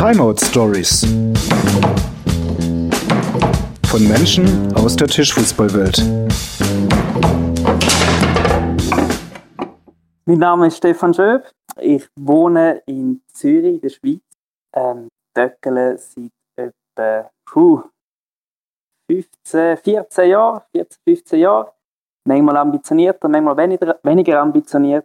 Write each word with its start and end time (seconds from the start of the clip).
Timeout 0.00 0.36
Stories. 0.38 1.02
Von 3.86 4.08
Menschen 4.08 4.74
aus 4.74 4.96
der 4.96 5.06
Tischfußballwelt. 5.06 5.98
Mein 10.24 10.38
Name 10.38 10.68
ist 10.68 10.78
Stefan 10.78 11.12
Schöb. 11.12 11.42
Ich 11.82 12.08
wohne 12.18 12.82
in 12.86 13.20
Zürich, 13.30 13.74
in 13.74 13.80
der 13.82 13.88
Schweiz. 13.90 14.22
Ähm, 14.74 15.08
Döckele 15.36 15.98
seit 15.98 16.32
etwa 16.56 17.30
puh, 17.44 17.82
15, 19.10 19.76
14 19.76 20.30
Jahren. 20.30 20.62
14, 20.72 20.98
15 21.06 21.40
Jahren. 21.40 21.66
Manchmal 22.26 22.56
ambitionierter, 22.56 23.28
manchmal 23.28 23.56
weniger, 23.58 24.00
weniger 24.02 24.40
ambitioniert. 24.40 25.04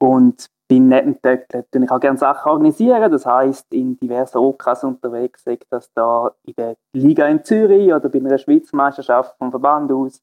Und 0.00 0.46
bin 0.72 0.88
neben 0.88 1.20
Töckle 1.20 1.66
ich 1.70 1.90
auch 1.90 2.00
gerne 2.00 2.16
Sachen 2.16 2.50
organisieren. 2.50 3.12
Das 3.12 3.26
heißt 3.26 3.74
in 3.74 3.98
diversen 3.98 4.38
Okras 4.38 4.82
unterwegs, 4.84 5.44
sei 5.44 5.58
das 5.68 5.92
da 5.92 6.34
in 6.44 6.54
der 6.54 6.76
Liga 6.94 7.26
in 7.28 7.44
Zürich 7.44 7.92
oder 7.92 8.08
bei 8.08 8.20
einer 8.20 8.38
Schweizer 8.38 8.74
Meisterschaft 8.74 9.36
vom 9.36 9.50
Verband 9.50 9.92
aus. 9.92 10.22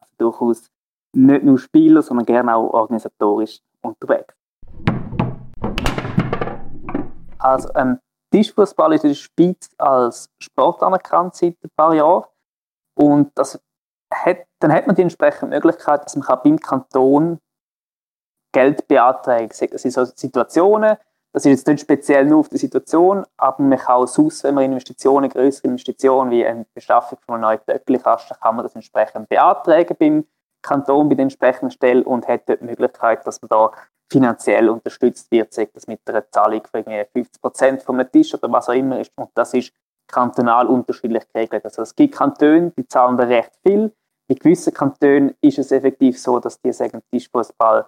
Also 0.00 0.14
durchaus 0.16 0.70
nicht 1.14 1.44
nur 1.44 1.58
Spieler, 1.58 2.00
sondern 2.00 2.24
gerne 2.24 2.56
auch 2.56 2.72
organisatorisch 2.72 3.60
unterwegs. 3.82 4.34
Also 7.38 7.68
ähm, 7.74 7.98
Tischfußball 8.30 8.94
ist 8.94 9.04
in 9.04 9.10
der 9.10 9.16
Schweiz 9.16 9.68
als 9.76 10.30
Sport 10.38 10.82
anerkannt 10.82 11.34
seit 11.34 11.62
ein 11.62 11.70
paar 11.76 11.92
Jahren 11.92 12.24
und 12.94 13.30
das 13.34 13.60
hat, 14.10 14.38
dann 14.58 14.72
hat 14.72 14.86
man 14.86 14.96
die 14.96 15.02
entsprechende 15.02 15.54
Möglichkeit, 15.54 16.06
dass 16.06 16.16
man 16.16 16.40
beim 16.42 16.58
Kanton 16.58 17.40
Geld 18.52 18.86
beantragen. 18.86 19.48
Das 19.48 19.82
sind 19.82 19.92
so 19.92 20.04
Situationen, 20.04 20.96
das 21.32 21.46
ist 21.46 21.50
jetzt 21.50 21.66
nicht 21.66 21.80
speziell 21.80 22.26
nur 22.26 22.40
auf 22.40 22.50
die 22.50 22.58
Situation, 22.58 23.24
aber 23.38 23.62
man 23.62 23.78
kann 23.78 23.96
auch 23.96 24.06
sonst, 24.06 24.44
wenn 24.44 24.54
man 24.54 24.64
Investitionen, 24.64 25.30
größere 25.30 25.68
Investitionen 25.68 26.30
wie 26.30 26.44
eine 26.44 26.66
Beschaffung 26.74 27.18
von 27.24 27.36
einem 27.36 27.42
neuen 27.42 27.60
Töckelkasten, 27.66 28.36
kann 28.38 28.56
man 28.56 28.64
das 28.64 28.74
entsprechend 28.74 29.30
beantragen 29.30 29.96
beim 29.98 30.26
Kanton, 30.60 31.08
bei 31.08 31.14
der 31.14 31.24
entsprechenden 31.24 31.70
Stelle 31.70 32.04
und 32.04 32.28
hat 32.28 32.42
dort 32.46 32.60
die 32.60 32.66
Möglichkeit, 32.66 33.26
dass 33.26 33.40
man 33.40 33.48
da 33.48 33.72
finanziell 34.10 34.68
unterstützt 34.68 35.30
wird, 35.30 35.54
sei 35.54 35.70
das 35.72 35.86
mit 35.86 36.00
einer 36.06 36.30
Zahlung 36.30 36.62
von 36.70 36.84
50 36.84 37.40
Prozent 37.40 37.82
vom 37.82 37.98
Tisch 38.12 38.34
oder 38.34 38.52
was 38.52 38.68
auch 38.68 38.74
immer 38.74 39.00
ist. 39.00 39.10
Und 39.16 39.30
das 39.34 39.54
ist 39.54 39.72
kantonal 40.06 40.66
unterschiedlich 40.66 41.26
geregelt. 41.32 41.64
Also 41.64 41.80
es 41.80 41.96
gibt 41.96 42.14
Kantone, 42.14 42.72
die 42.76 42.86
zahlen 42.86 43.16
da 43.16 43.24
recht 43.24 43.52
viel. 43.66 43.90
In 44.28 44.36
gewissen 44.36 44.74
Kantonen 44.74 45.34
ist 45.40 45.58
es 45.58 45.72
effektiv 45.72 46.20
so, 46.20 46.38
dass 46.38 46.60
die 46.60 46.72
sagen, 46.72 47.00
Tischfußball 47.10 47.86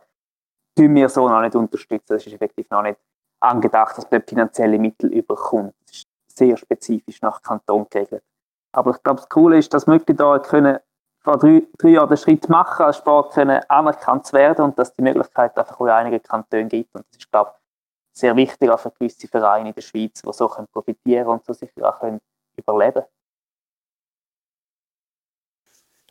tun 0.77 0.95
wir 0.95 1.09
so 1.09 1.29
noch 1.29 1.41
nicht 1.41 1.55
unterstützen. 1.55 2.15
Das 2.15 2.27
ist 2.27 2.33
effektiv 2.33 2.69
noch 2.71 2.83
nicht 2.83 2.99
angedacht, 3.41 3.97
dass 3.97 4.11
man 4.11 4.23
finanzielle 4.23 4.79
Mittel 4.79 5.13
überkommt. 5.13 5.75
Das 5.87 5.99
ist 5.99 6.09
sehr 6.27 6.57
spezifisch 6.57 7.21
nach 7.23 7.43
Kanton 7.43 7.87
geregelt. 7.91 8.25
Aber 8.73 8.91
ich 8.91 9.03
glaube, 9.03 9.21
das 9.21 9.29
Coole 9.29 9.59
ist, 9.59 9.73
dass 9.73 9.87
Mitglieder 9.87 10.41
können 10.41 10.79
vor 11.21 11.39
drei, 11.39 11.63
drei 11.79 11.89
Jahren 11.91 12.09
den 12.09 12.19
Schritt 12.19 12.49
machen, 12.49 12.85
als 12.85 12.99
Sport 12.99 13.33
können 13.33 13.63
anerkannt 13.69 14.33
werden 14.33 14.65
und 14.65 14.79
dass 14.79 14.95
die 14.95 15.03
Möglichkeit 15.03 15.57
einfach 15.57 15.81
auch 15.81 15.87
in 15.87 15.91
einigen 15.91 16.23
Kantonen 16.23 16.69
gibt. 16.69 16.95
Und 16.95 17.07
das 17.11 17.19
ist, 17.19 17.31
glaube 17.31 17.53
ich, 17.55 18.19
sehr 18.19 18.37
wichtig 18.37 18.69
auch 18.69 18.79
für 18.79 18.91
gewisse 18.91 19.27
Vereine 19.27 19.71
in 19.71 19.75
der 19.75 19.81
Schweiz, 19.81 20.21
die 20.23 20.33
so 20.33 20.49
können 20.49 20.69
profitieren 20.69 21.29
und 21.29 21.45
so 21.45 21.53
sicher 21.53 21.89
auch 21.89 21.99
können 22.01 22.21
überleben. 22.57 23.05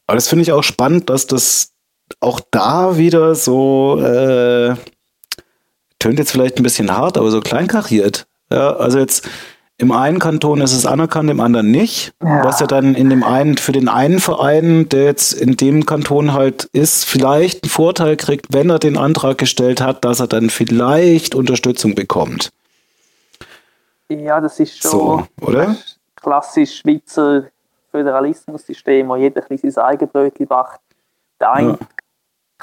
Aber 0.08 0.16
das 0.16 0.28
finde 0.28 0.44
ich 0.44 0.52
auch 0.52 0.64
spannend, 0.64 1.10
dass 1.10 1.28
das 1.28 1.73
auch 2.20 2.40
da 2.52 2.98
wieder 2.98 3.36
so, 3.36 4.00
äh, 4.00 4.76
tönt 6.00 6.20
jetzt 6.20 6.32
vielleicht 6.32 6.58
ein 6.58 6.64
bisschen 6.64 6.96
hart, 6.96 7.18
aber 7.18 7.32
so 7.32 7.42
kleinkariert. 7.42 8.28
Ja, 8.52 8.76
also 8.76 9.00
jetzt 9.00 9.28
im 9.78 9.92
einen 9.92 10.20
Kanton 10.20 10.62
ist 10.62 10.74
es 10.74 10.86
anerkannt, 10.86 11.30
im 11.30 11.40
anderen 11.40 11.72
nicht. 11.72 12.14
Ja. 12.22 12.44
Was 12.44 12.60
ja 12.60 12.68
dann 12.68 12.96
in 12.96 13.10
dem 13.10 13.24
einen, 13.24 13.58
für 13.58 13.72
den 13.72 13.90
einen 13.90 14.20
Verein, 14.20 14.88
der 14.90 15.06
jetzt 15.06 15.34
in 15.34 15.58
dem 15.58 15.86
Kanton 15.86 16.34
halt 16.34 16.66
ist, 16.74 17.06
vielleicht 17.06 17.64
einen 17.64 17.70
Vorteil 17.70 18.16
kriegt, 18.16 18.54
wenn 18.54 18.70
er 18.70 18.80
den 18.80 18.98
Antrag 18.98 19.38
gestellt 19.38 19.82
hat, 19.82 20.06
dass 20.06 20.20
er 20.20 20.28
dann 20.28 20.50
vielleicht 20.50 21.36
Unterstützung 21.36 21.96
bekommt. 21.96 22.52
Ja, 24.10 24.40
das 24.40 24.60
ist 24.60 24.82
schon 24.82 24.92
so, 24.92 25.28
oder? 25.42 25.76
klassisch 26.16 26.78
Schweizer 26.78 27.46
Föderalismus-System, 27.92 29.08
wo 29.08 29.16
jeder 29.16 29.44
ein 29.50 29.58
sein 29.58 29.84
eigenes 29.84 30.12
Brötchen 30.12 30.48
macht. 30.50 30.80
Der 31.40 31.52
eine 31.52 31.70
ja. 31.70 31.78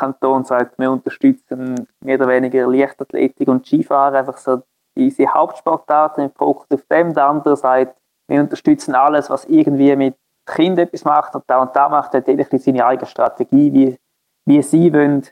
Kanton 0.00 0.44
sagt, 0.44 0.78
wir 0.78 0.91
unterstützen 0.91 1.87
mehr 2.00 2.16
oder 2.16 2.28
weniger 2.28 2.66
Leichtathletik 2.66 3.49
und 3.49 3.66
Skifahren, 3.66 4.15
einfach 4.15 4.38
so 4.38 4.62
diese 4.97 5.27
Hauptsportarten, 5.27 6.25
wir 6.25 6.28
brauchen 6.31 6.66
auf 6.72 6.83
dem. 6.91 7.12
Der 7.12 7.27
andere 7.27 7.56
sagt, 7.56 7.97
wir 8.27 8.41
unterstützen 8.41 8.94
alles, 8.94 9.28
was 9.28 9.44
irgendwie 9.44 9.94
mit 9.97 10.16
Kindern 10.47 10.87
etwas 10.87 11.05
macht 11.05 11.34
und 11.34 11.44
da 11.47 11.61
und 11.61 11.77
da 11.77 11.88
macht 11.88 12.15
er 12.15 12.27
jeder 12.27 12.47
seine 12.59 12.84
eigene 12.84 13.06
Strategie, 13.06 13.72
wie, 13.72 13.99
wie 14.47 14.62
sie 14.62 14.93
wollen, 14.93 15.27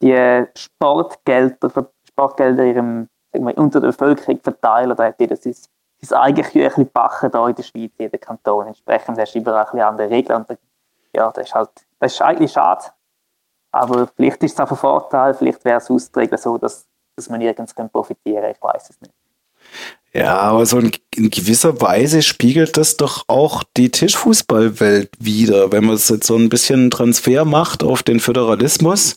die 0.00 0.46
Sportgelder, 0.56 1.70
Sportgelder 2.08 2.64
ihrem, 2.64 3.08
wir, 3.32 3.58
unter 3.58 3.80
der 3.80 3.88
Bevölkerung 3.88 4.40
verteilen. 4.40 4.96
Da 4.96 5.04
hat 5.04 5.20
jeder 5.20 5.36
sein, 5.36 5.54
sein 6.00 6.18
eigenes 6.18 6.50
Küchlein 6.50 6.88
backen 6.92 7.26
in 7.26 7.54
der 7.54 7.62
Schweiz, 7.62 7.92
jeder 7.98 8.18
Kanton. 8.18 8.68
Entsprechend 8.68 9.18
hast 9.18 9.34
du 9.34 9.38
überall 9.38 9.60
ein 9.60 9.64
bisschen 9.66 9.80
andere 9.80 10.10
Regeln. 10.10 10.46
Ja, 11.14 11.30
das 11.30 11.46
ist 11.46 11.54
halt, 11.54 11.70
das 11.98 12.14
ist 12.14 12.22
eigentlich 12.22 12.52
schade. 12.52 12.84
Aber 13.74 14.08
vielleicht 14.14 14.40
ist 14.44 14.52
es 14.52 14.60
auch 14.60 14.70
ein 14.70 14.76
Vorteil, 14.76 15.34
vielleicht 15.34 15.64
wäre 15.64 15.78
es 15.78 15.90
auszuträgen 15.90 16.38
so, 16.38 16.56
dass, 16.58 16.86
dass 17.16 17.28
man 17.28 17.40
nirgends 17.40 17.74
profitieren 17.74 18.42
kann. 18.42 18.52
Ich 18.52 18.62
weiß 18.62 18.90
es 18.90 19.00
nicht. 19.00 19.12
Ja, 20.12 20.36
aber 20.36 20.64
so 20.64 20.78
in, 20.78 20.92
in, 21.16 21.28
gewisser 21.28 21.80
Weise 21.80 22.22
spiegelt 22.22 22.76
das 22.76 22.96
doch 22.96 23.24
auch 23.26 23.64
die 23.76 23.90
Tischfußballwelt 23.90 25.10
wieder, 25.18 25.72
wenn 25.72 25.86
man 25.86 25.96
jetzt 25.96 26.22
so 26.22 26.36
ein 26.36 26.48
bisschen 26.48 26.92
Transfer 26.92 27.44
macht 27.44 27.82
auf 27.82 28.04
den 28.04 28.20
Föderalismus. 28.20 29.16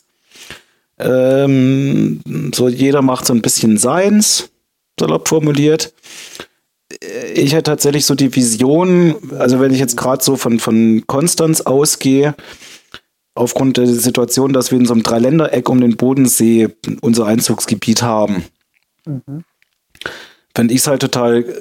Ähm, 0.98 2.20
so 2.52 2.68
jeder 2.68 3.00
macht 3.00 3.26
so 3.26 3.34
ein 3.34 3.42
bisschen 3.42 3.78
seins, 3.78 4.50
salopp 4.98 5.28
formuliert. 5.28 5.94
Ich 7.32 7.52
hätte 7.52 7.70
tatsächlich 7.70 8.06
so 8.06 8.16
die 8.16 8.34
Vision, 8.34 9.14
also 9.38 9.60
wenn 9.60 9.72
ich 9.72 9.78
jetzt 9.78 9.96
gerade 9.96 10.24
so 10.24 10.34
von, 10.34 10.58
von 10.58 11.04
Konstanz 11.06 11.60
ausgehe, 11.60 12.34
aufgrund 13.38 13.76
der 13.76 13.86
Situation, 13.86 14.52
dass 14.52 14.70
wir 14.70 14.78
in 14.78 14.86
so 14.86 14.92
einem 14.92 15.02
Dreiländereck 15.02 15.68
um 15.68 15.80
den 15.80 15.96
Bodensee 15.96 16.68
unser 17.00 17.26
Einzugsgebiet 17.26 18.02
haben. 18.02 18.44
Mhm. 19.06 19.44
Fände 20.54 20.74
ich 20.74 20.80
es 20.80 20.86
halt 20.86 21.00
total 21.00 21.44
äh, 21.44 21.54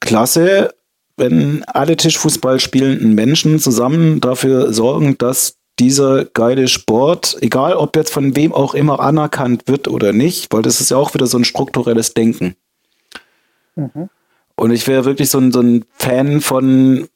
klasse, 0.00 0.74
wenn 1.16 1.62
alle 1.64 1.96
Tischfußball 1.96 2.60
spielenden 2.60 3.14
Menschen 3.14 3.58
zusammen 3.58 4.20
dafür 4.20 4.72
sorgen, 4.72 5.18
dass 5.18 5.56
dieser 5.78 6.24
geile 6.24 6.68
Sport, 6.68 7.38
egal 7.40 7.74
ob 7.74 7.96
jetzt 7.96 8.12
von 8.12 8.36
wem 8.36 8.52
auch 8.52 8.74
immer 8.74 9.00
anerkannt 9.00 9.62
wird 9.66 9.88
oder 9.88 10.12
nicht, 10.12 10.52
weil 10.52 10.62
das 10.62 10.80
ist 10.80 10.90
ja 10.90 10.96
auch 10.96 11.14
wieder 11.14 11.26
so 11.26 11.38
ein 11.38 11.44
strukturelles 11.44 12.14
Denken. 12.14 12.54
Mhm. 13.76 14.10
Und 14.56 14.72
ich 14.72 14.86
wäre 14.86 15.04
wirklich 15.06 15.30
so 15.30 15.38
ein, 15.38 15.52
so 15.52 15.60
ein 15.60 15.84
Fan 15.92 16.40
von 16.40 17.08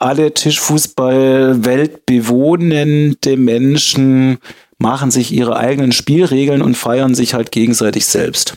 alle 0.00 0.32
Tischfußball 0.32 1.64
weltbewohnende 1.64 3.36
Menschen 3.36 4.38
machen 4.78 5.10
sich 5.10 5.32
ihre 5.32 5.56
eigenen 5.56 5.92
Spielregeln 5.92 6.62
und 6.62 6.76
feiern 6.76 7.14
sich 7.14 7.34
halt 7.34 7.50
gegenseitig 7.50 8.06
selbst. 8.06 8.56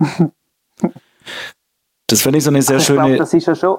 Das 2.10 2.22
finde 2.22 2.38
ich 2.38 2.44
so 2.44 2.50
eine 2.50 2.60
sehr 2.60 2.78
ich 2.78 2.84
schöne. 2.84 3.06
Glaub, 3.06 3.18
das 3.18 3.34
ist 3.34 3.46
ja 3.46 3.54
schon. 3.54 3.78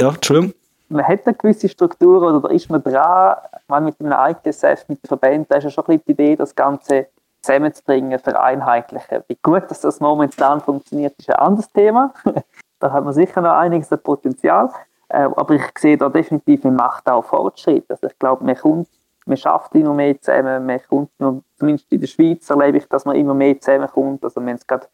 Ja, 0.00 0.08
Entschuldigung. 0.08 0.52
Man 0.88 1.06
hat 1.06 1.24
eine 1.24 1.36
gewisse 1.36 1.68
Struktur 1.68 2.22
oder 2.22 2.40
da 2.40 2.52
ist 2.52 2.68
man 2.68 2.82
dran. 2.82 3.36
Man 3.68 3.84
mit 3.84 4.00
dem 4.00 4.10
ITSF, 4.10 4.88
mit 4.88 5.00
den 5.00 5.06
Verbänden, 5.06 5.46
da 5.48 5.58
ist 5.58 5.64
ja 5.64 5.70
schon 5.70 5.84
ein 5.86 6.00
die 6.04 6.10
Idee, 6.10 6.34
das 6.34 6.56
Ganze 6.56 7.06
zusammenzubringen, 7.40 8.18
vereinheitlichen. 8.18 9.22
Wie 9.28 9.38
gut 9.40 9.70
dass 9.70 9.82
das 9.82 10.00
momentan 10.00 10.60
funktioniert, 10.60 11.14
ist 11.18 11.30
ein 11.30 11.36
anderes 11.36 11.70
Thema. 11.70 12.12
da 12.80 12.90
hat 12.90 13.04
man 13.04 13.14
sicher 13.14 13.40
noch 13.42 13.52
einiges 13.52 13.92
an 13.92 14.02
Potenzial. 14.02 14.70
Äh, 15.08 15.28
aber 15.36 15.54
ich 15.54 15.62
sehe 15.78 15.96
da 15.96 16.08
definitiv, 16.08 16.64
man 16.64 16.76
macht 16.76 17.08
auch 17.08 17.24
Fortschritte. 17.24 17.86
Also 17.90 18.06
ich 18.08 18.18
glaube, 18.18 18.44
man 18.44 18.56
kommt, 18.56 18.88
man 19.26 19.36
schafft 19.36 19.74
immer 19.74 19.94
mehr 19.94 20.20
zusammen, 20.20 20.66
man 20.66 20.80
kommt, 20.88 21.10
zumindest 21.58 21.90
in 21.92 22.00
der 22.00 22.06
Schweiz 22.06 22.48
erlebe 22.50 22.78
ich, 22.78 22.86
dass 22.88 23.04
man 23.04 23.16
immer 23.16 23.34
mehr 23.34 23.58
zusammenkommt. 23.60 24.22
Also 24.24 24.40
wir 24.40 24.48
haben 24.48 24.56
es 24.56 24.66
gerade 24.66 24.86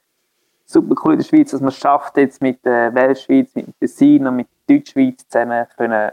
super 0.66 0.94
cool 1.04 1.14
in 1.14 1.18
der 1.18 1.26
Schweiz, 1.26 1.50
dass 1.50 1.60
man 1.60 1.68
es 1.68 1.78
schafft, 1.78 2.16
jetzt 2.16 2.40
mit 2.40 2.64
der 2.64 2.94
Weltschweiz, 2.94 3.54
mit 3.54 3.78
Tessin 3.80 4.26
und 4.26 4.36
mit 4.36 4.48
der 4.68 4.76
Deutschschweiz 4.76 5.26
zusammen 5.28 5.66
können 5.76 6.12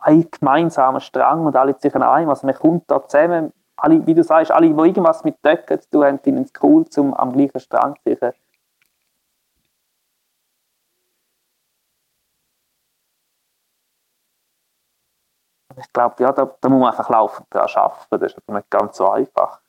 einen 0.00 0.28
gemeinsamen 0.30 1.00
Strang 1.00 1.46
und 1.46 1.54
alle 1.54 1.76
sich 1.78 1.94
ein. 1.94 2.02
Also 2.02 2.46
man 2.46 2.56
kommt 2.56 2.90
da 2.90 3.06
zusammen, 3.06 3.52
alle, 3.76 4.04
wie 4.06 4.14
du 4.14 4.24
sagst, 4.24 4.50
alle, 4.50 4.68
die 4.68 4.74
irgendwas 4.74 5.22
mit 5.24 5.36
Döcken 5.44 5.80
zu 5.80 5.90
tun 5.90 6.04
haben, 6.04 6.18
finden 6.18 6.42
es 6.42 6.52
cool, 6.62 6.84
um 6.96 7.14
am 7.14 7.32
gleichen 7.32 7.60
Strang 7.60 7.96
zu 8.04 8.16
sein 8.16 8.32
ich 15.78 15.92
glaube, 15.92 16.22
ja, 16.22 16.32
da, 16.32 16.50
da, 16.60 16.68
muss 16.68 16.80
man 16.80 16.90
einfach 16.90 17.08
laufend 17.08 17.46
daran 17.50 17.70
arbeiten. 17.74 18.06
Das 18.10 18.32
ist 18.32 18.48
nicht 18.48 18.70
ganz 18.70 18.96
so 18.96 19.08
einfach. 19.08 19.60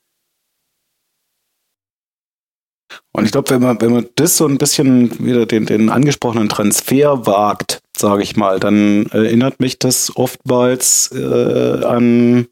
Und 3.12 3.26
ich 3.26 3.32
glaube, 3.32 3.50
wenn 3.52 3.62
man, 3.62 3.82
wenn 3.82 3.94
man 3.94 4.08
das 4.16 4.38
so 4.38 4.48
ein 4.48 4.58
bisschen 4.58 5.26
wieder 5.26 5.46
den, 5.46 5.66
den 5.66 5.90
angesprochenen 5.90 6.50
Transfer 6.50 7.26
wagt, 7.26 7.82
sage 7.96 8.24
ich 8.24 8.36
mal, 8.36 8.60
dann 8.60 9.06
erinnert 9.08 9.60
mich 9.60 9.78
das 9.78 10.16
oftmals 10.16 11.12
äh, 11.12 11.86
an 11.86 12.48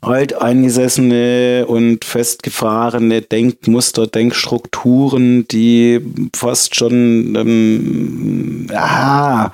alteingesessene 0.00 1.66
und 1.68 2.04
festgefahrene 2.04 3.22
Denkmuster, 3.22 4.06
Denkstrukturen, 4.06 5.46
die 5.48 6.04
fast 6.34 6.74
schon, 6.74 7.34
ähm, 7.36 8.66
ja, 8.70 9.52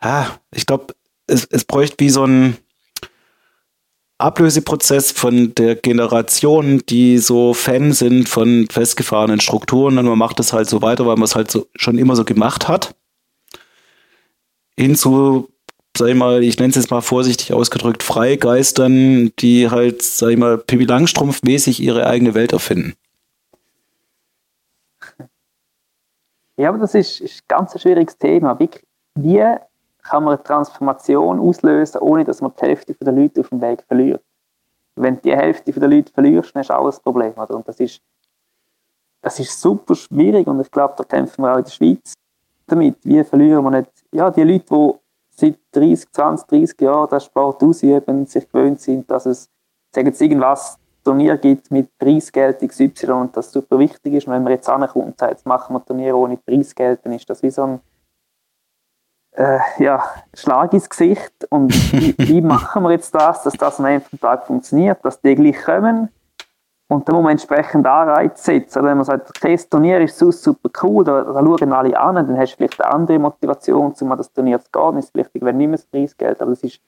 ah, 0.00 0.26
ich 0.54 0.66
glaube, 0.66 0.94
es, 1.26 1.44
es 1.50 1.64
bräuchte 1.64 1.96
wie 2.00 2.10
so 2.10 2.24
ein 2.24 2.56
Ablöseprozess 4.18 5.12
von 5.12 5.54
der 5.54 5.76
Generation, 5.76 6.82
die 6.88 7.18
so 7.18 7.52
Fan 7.52 7.92
sind 7.92 8.28
von 8.28 8.66
festgefahrenen 8.70 9.40
Strukturen 9.40 9.98
und 9.98 10.06
man 10.06 10.18
macht 10.18 10.40
es 10.40 10.54
halt 10.54 10.70
so 10.70 10.80
weiter, 10.80 11.06
weil 11.06 11.16
man 11.16 11.24
es 11.24 11.36
halt 11.36 11.50
so 11.50 11.66
schon 11.74 11.98
immer 11.98 12.16
so 12.16 12.24
gemacht 12.24 12.66
hat. 12.66 12.94
Hinzu, 14.78 15.50
sag 15.96 16.08
ich 16.08 16.14
mal, 16.14 16.42
ich 16.42 16.58
nenne 16.58 16.70
es 16.70 16.76
jetzt 16.76 16.90
mal 16.90 17.02
vorsichtig 17.02 17.52
ausgedrückt, 17.52 18.02
Freigeistern, 18.02 19.32
die 19.38 19.70
halt, 19.70 20.00
sag 20.02 20.30
ich 20.30 20.38
mal, 20.38 20.56
Pippi 20.56 20.84
Langstrumpf-mäßig 20.84 21.80
ihre 21.80 22.06
eigene 22.06 22.32
Welt 22.34 22.52
erfinden. 22.54 22.94
Ja, 26.56 26.70
aber 26.70 26.78
das 26.78 26.94
ist, 26.94 27.20
ist 27.20 27.42
ein 27.42 27.48
ganz 27.48 27.78
schwieriges 27.80 28.16
Thema. 28.16 28.58
Wie, 28.58 28.70
wie 29.14 29.42
kann 30.08 30.24
man 30.24 30.34
eine 30.34 30.42
Transformation 30.42 31.40
auslösen, 31.40 32.00
ohne 32.00 32.24
dass 32.24 32.40
man 32.40 32.52
die 32.58 32.66
Hälfte 32.66 32.94
der 32.94 33.12
Leute 33.12 33.40
auf 33.40 33.48
dem 33.48 33.60
Weg 33.60 33.82
verliert. 33.86 34.22
Wenn 34.94 35.16
du 35.16 35.22
die 35.22 35.36
Hälfte 35.36 35.72
der 35.72 35.88
Leute 35.88 36.12
verlierst, 36.12 36.54
dann 36.54 36.62
du 36.62 36.74
auch 36.74 36.86
ein 36.86 37.02
Problem. 37.02 37.32
Oder? 37.36 37.56
Und 37.56 37.68
das 37.68 37.78
ist, 37.80 38.00
das 39.20 39.38
ist 39.40 39.60
super 39.60 39.94
schwierig 39.94 40.46
und 40.46 40.60
ich 40.60 40.70
glaube, 40.70 40.94
da 40.96 41.04
kämpfen 41.04 41.42
wir 41.42 41.52
auch 41.52 41.58
in 41.58 41.64
der 41.64 41.70
Schweiz 41.70 42.14
damit. 42.66 42.96
Wie 43.02 43.22
verlieren 43.24 43.64
wir 43.64 43.70
nicht 43.70 43.90
ja, 44.12 44.30
die 44.30 44.42
Leute, 44.42 44.64
die 44.68 44.92
seit 45.30 45.58
30, 45.72 46.12
20, 46.12 46.46
30 46.48 46.80
Jahren 46.80 47.08
den 47.08 47.20
Sport 47.20 47.62
ausüben, 47.62 48.26
sich 48.26 48.50
gewöhnt 48.50 48.80
sind, 48.80 49.10
dass 49.10 49.26
es 49.26 49.50
sagen 49.94 50.12
Sie, 50.12 50.24
irgendwas 50.24 50.78
Turnier 51.04 51.36
gibt 51.36 51.70
mit 51.70 51.96
Preisgeld 51.98 52.60
XY 52.60 53.12
und 53.12 53.36
das 53.36 53.52
super 53.52 53.78
wichtig 53.78 54.14
ist. 54.14 54.26
Und 54.26 54.34
wenn 54.34 54.42
man 54.42 54.52
jetzt 54.52 54.68
ankommt 54.68 55.06
und 55.06 55.18
sagt, 55.18 55.32
jetzt 55.32 55.46
machen 55.46 55.74
wir 55.74 55.84
Turnier 55.84 56.16
ohne 56.16 56.36
Preisgeld, 56.36 57.00
dann 57.04 57.12
ist 57.12 57.28
das 57.30 57.42
wie 57.42 57.50
so 57.50 57.62
ein 57.62 57.80
äh, 59.36 59.58
ja, 59.78 60.02
Schlag 60.34 60.72
ins 60.72 60.88
Gesicht. 60.88 61.32
Und 61.50 61.72
wie, 61.92 62.14
wie, 62.18 62.40
machen 62.40 62.82
wir 62.82 62.90
jetzt 62.92 63.14
das, 63.14 63.42
dass 63.42 63.54
das 63.54 63.78
am 63.78 63.86
Ende 63.86 64.04
vom 64.04 64.20
Tag 64.20 64.46
funktioniert, 64.46 65.04
dass 65.04 65.20
die 65.20 65.34
gleich 65.34 65.62
kommen? 65.62 66.08
Und 66.88 67.08
da 67.08 67.12
muss 67.12 67.22
man 67.22 67.32
entsprechend 67.32 67.86
Anreize 67.86 68.42
setzen. 68.42 68.78
Oder 68.78 68.90
wenn 68.90 68.98
man 68.98 69.04
sagt, 69.04 69.30
okay, 69.30 69.52
das 69.52 69.68
Turnier 69.68 70.00
ist 70.00 70.18
so 70.18 70.30
super 70.30 70.70
cool, 70.82 71.04
da, 71.04 71.22
da 71.22 71.40
schauen 71.40 71.72
alle 71.72 71.98
an, 71.98 72.14
dann 72.14 72.38
hast 72.38 72.52
du 72.52 72.56
vielleicht 72.58 72.80
eine 72.80 72.92
andere 72.92 73.18
Motivation, 73.18 73.92
um 74.00 74.12
an 74.12 74.18
das 74.18 74.32
Turnier 74.32 74.60
zu 74.60 74.70
gehen. 74.70 74.82
Dann 74.82 74.98
ist 74.98 75.10
vielleicht 75.10 75.30
wenn 75.34 75.56
nicht 75.56 75.68
mehr 75.68 75.78
das 75.78 75.86
Preisgeld. 75.86 76.40
Aber 76.40 76.52
es 76.52 76.62
ist 76.62 76.80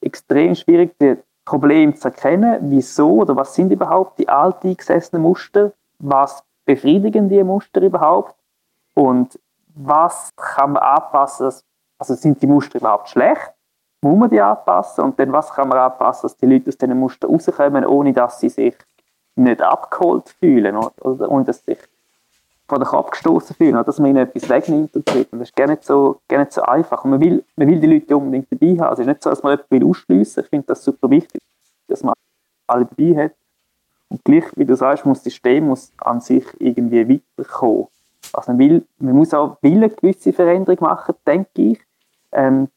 extrem 0.00 0.54
schwierig, 0.54 0.94
das 0.98 1.18
Problem 1.44 1.94
zu 1.96 2.08
erkennen, 2.08 2.58
wieso 2.70 3.16
oder 3.16 3.36
was 3.36 3.54
sind 3.54 3.72
überhaupt 3.72 4.18
die 4.18 4.28
alteingesessenen 4.28 5.22
Muster, 5.22 5.72
was 5.98 6.42
befriedigen 6.64 7.28
die 7.28 7.42
Muster 7.42 7.82
überhaupt 7.82 8.34
und 8.94 9.38
was 9.74 10.30
kann 10.36 10.72
man 10.72 10.82
anpassen, 10.82 11.52
also 11.98 12.14
sind 12.14 12.40
die 12.42 12.46
Muster 12.46 12.78
überhaupt 12.78 13.08
schlecht, 13.08 13.52
muss 14.02 14.18
man 14.18 14.30
die 14.30 14.40
anpassen 14.40 15.04
und 15.04 15.18
dann 15.18 15.32
was 15.32 15.50
kann 15.50 15.68
man 15.68 15.78
anpassen, 15.78 16.22
dass 16.22 16.36
die 16.36 16.46
Leute 16.46 16.68
aus 16.68 16.78
diesen 16.78 16.98
Mustern 16.98 17.30
rauskommen, 17.30 17.84
ohne 17.84 18.12
dass 18.12 18.40
sie 18.40 18.48
sich 18.48 18.76
nicht 19.36 19.62
abgeholt 19.62 20.28
fühlen 20.28 20.76
oder, 20.76 21.30
und 21.30 21.48
dass 21.48 21.64
sie 21.64 21.74
sich 21.74 21.88
von 22.70 22.78
der 22.78 22.88
Kopf 22.88 23.10
gestoßen 23.10 23.56
fühlen 23.56 23.74
oder 23.74 23.84
dass 23.84 23.98
man 23.98 24.10
ihnen 24.10 24.28
etwas 24.28 24.48
wegnimmt 24.48 24.94
und 24.94 25.08
so. 25.08 25.24
das 25.24 25.40
ist 25.40 25.56
gar 25.56 25.66
nicht 25.66 25.84
so, 25.84 26.20
gar 26.28 26.38
nicht 26.38 26.52
so 26.52 26.62
einfach. 26.62 27.04
Man 27.04 27.20
will, 27.20 27.44
man 27.56 27.68
will 27.68 27.80
die 27.80 27.86
Leute 27.86 28.16
unbedingt 28.16 28.46
dabei 28.50 28.72
haben. 28.74 28.90
Also 28.90 29.02
es 29.02 29.08
ist 29.08 29.12
nicht 29.12 29.22
so, 29.22 29.30
dass 29.30 29.42
man 29.42 29.58
jemanden 29.70 29.90
ausschliessen 29.90 30.36
will. 30.36 30.44
Ich 30.44 30.50
finde 30.50 30.66
das 30.68 30.84
super 30.84 31.10
wichtig, 31.10 31.42
dass 31.88 32.02
man 32.04 32.14
alle 32.68 32.86
dabei 32.86 33.24
hat. 33.24 33.32
Und 34.08 34.24
gleich, 34.24 34.44
wie 34.56 34.64
du 34.64 34.76
sagst, 34.76 35.04
muss 35.04 35.18
das 35.18 35.24
System 35.24 35.66
muss 35.66 35.92
an 35.98 36.20
sich 36.20 36.44
irgendwie 36.58 37.20
weiterkommen. 37.38 37.88
Also 38.32 38.52
man, 38.52 38.58
will, 38.58 38.86
man 38.98 39.14
muss 39.14 39.34
auch 39.34 39.56
will 39.62 39.76
eine 39.76 39.90
gewisse 39.90 40.32
Veränderung 40.32 40.78
machen, 40.80 41.14
denke 41.26 41.48
ich. 41.54 41.80
Ähm, 42.32 42.68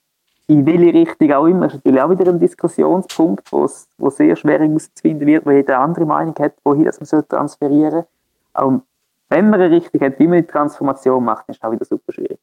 in 0.47 0.65
welche 0.65 0.93
Richtung 0.93 1.31
auch 1.31 1.45
immer, 1.45 1.67
ist 1.67 1.75
natürlich 1.75 2.01
auch 2.01 2.09
wieder 2.09 2.27
ein 2.27 2.39
Diskussionspunkt, 2.39 3.51
wo 3.51 3.65
es 3.65 3.87
sehr 4.17 4.35
schwierig 4.35 4.67
herauszufinden 4.67 5.25
wird, 5.25 5.45
wo 5.45 5.51
jeder 5.51 5.79
andere 5.79 6.05
Meinung 6.05 6.35
hat, 6.39 6.53
wohin 6.63 6.83
das 6.83 6.99
man 6.99 7.27
transferieren 7.27 7.91
soll. 7.91 8.05
Auch 8.53 8.81
wenn 9.29 9.49
man 9.49 9.61
eine 9.61 9.75
Richtung 9.75 10.01
hat, 10.01 10.19
wie 10.19 10.27
man 10.27 10.41
die 10.41 10.47
Transformation 10.47 11.23
macht, 11.23 11.47
ist 11.49 11.57
es 11.57 11.63
auch 11.63 11.71
wieder 11.71 11.85
super 11.85 12.11
schwierig. 12.11 12.39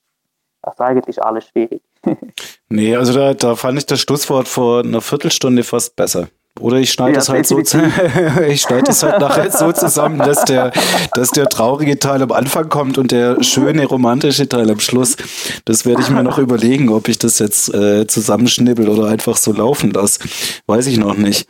Also 0.62 0.82
eigentlich 0.82 1.08
ist 1.08 1.23
alles 1.23 1.44
schwierig. 1.47 1.82
nee, 2.69 2.97
also 2.97 3.12
da, 3.12 3.35
da 3.35 3.55
fand 3.55 3.79
ich 3.79 3.87
das 3.87 4.00
Schlusswort 4.00 4.49
vor 4.49 4.81
einer 4.81 5.00
Viertelstunde 5.00 5.62
fast 5.62 5.94
besser. 5.97 6.29
Oder 6.58 6.79
ich 6.79 6.91
schneide 6.91 7.14
ja, 7.14 7.19
es 7.20 7.29
halt 7.29 7.47
so, 7.47 7.58
ich 8.49 8.61
schneide 8.61 8.91
es 8.91 9.02
halt 9.02 9.20
nachher 9.20 9.50
so 9.50 9.73
zusammen, 9.73 10.19
dass 10.19 10.44
der, 10.44 10.73
dass 11.14 11.31
der 11.31 11.47
traurige 11.47 11.99
Teil 11.99 12.23
am 12.23 12.32
Anfang 12.32 12.69
kommt 12.69 12.99
und 12.99 13.12
der 13.12 13.43
schöne 13.43 13.87
romantische 13.87 14.49
Teil 14.49 14.70
am 14.70 14.81
Schluss. 14.81 15.17
Das 15.64 15.87
werde 15.87 16.02
ich 16.02 16.11
mir 16.11 16.23
noch 16.23 16.38
überlegen, 16.38 16.91
ob 16.91 17.08
ich 17.08 17.19
das 17.19 17.38
jetzt 17.38 17.73
äh, 17.73 18.06
zusammenschnibbel 18.06 18.88
oder 18.88 19.06
einfach 19.06 19.37
so 19.37 19.52
laufen 19.52 19.93
lasse. 19.93 20.20
Weiß 20.67 20.87
ich 20.88 20.99
noch 20.99 21.17
nicht. 21.17 21.49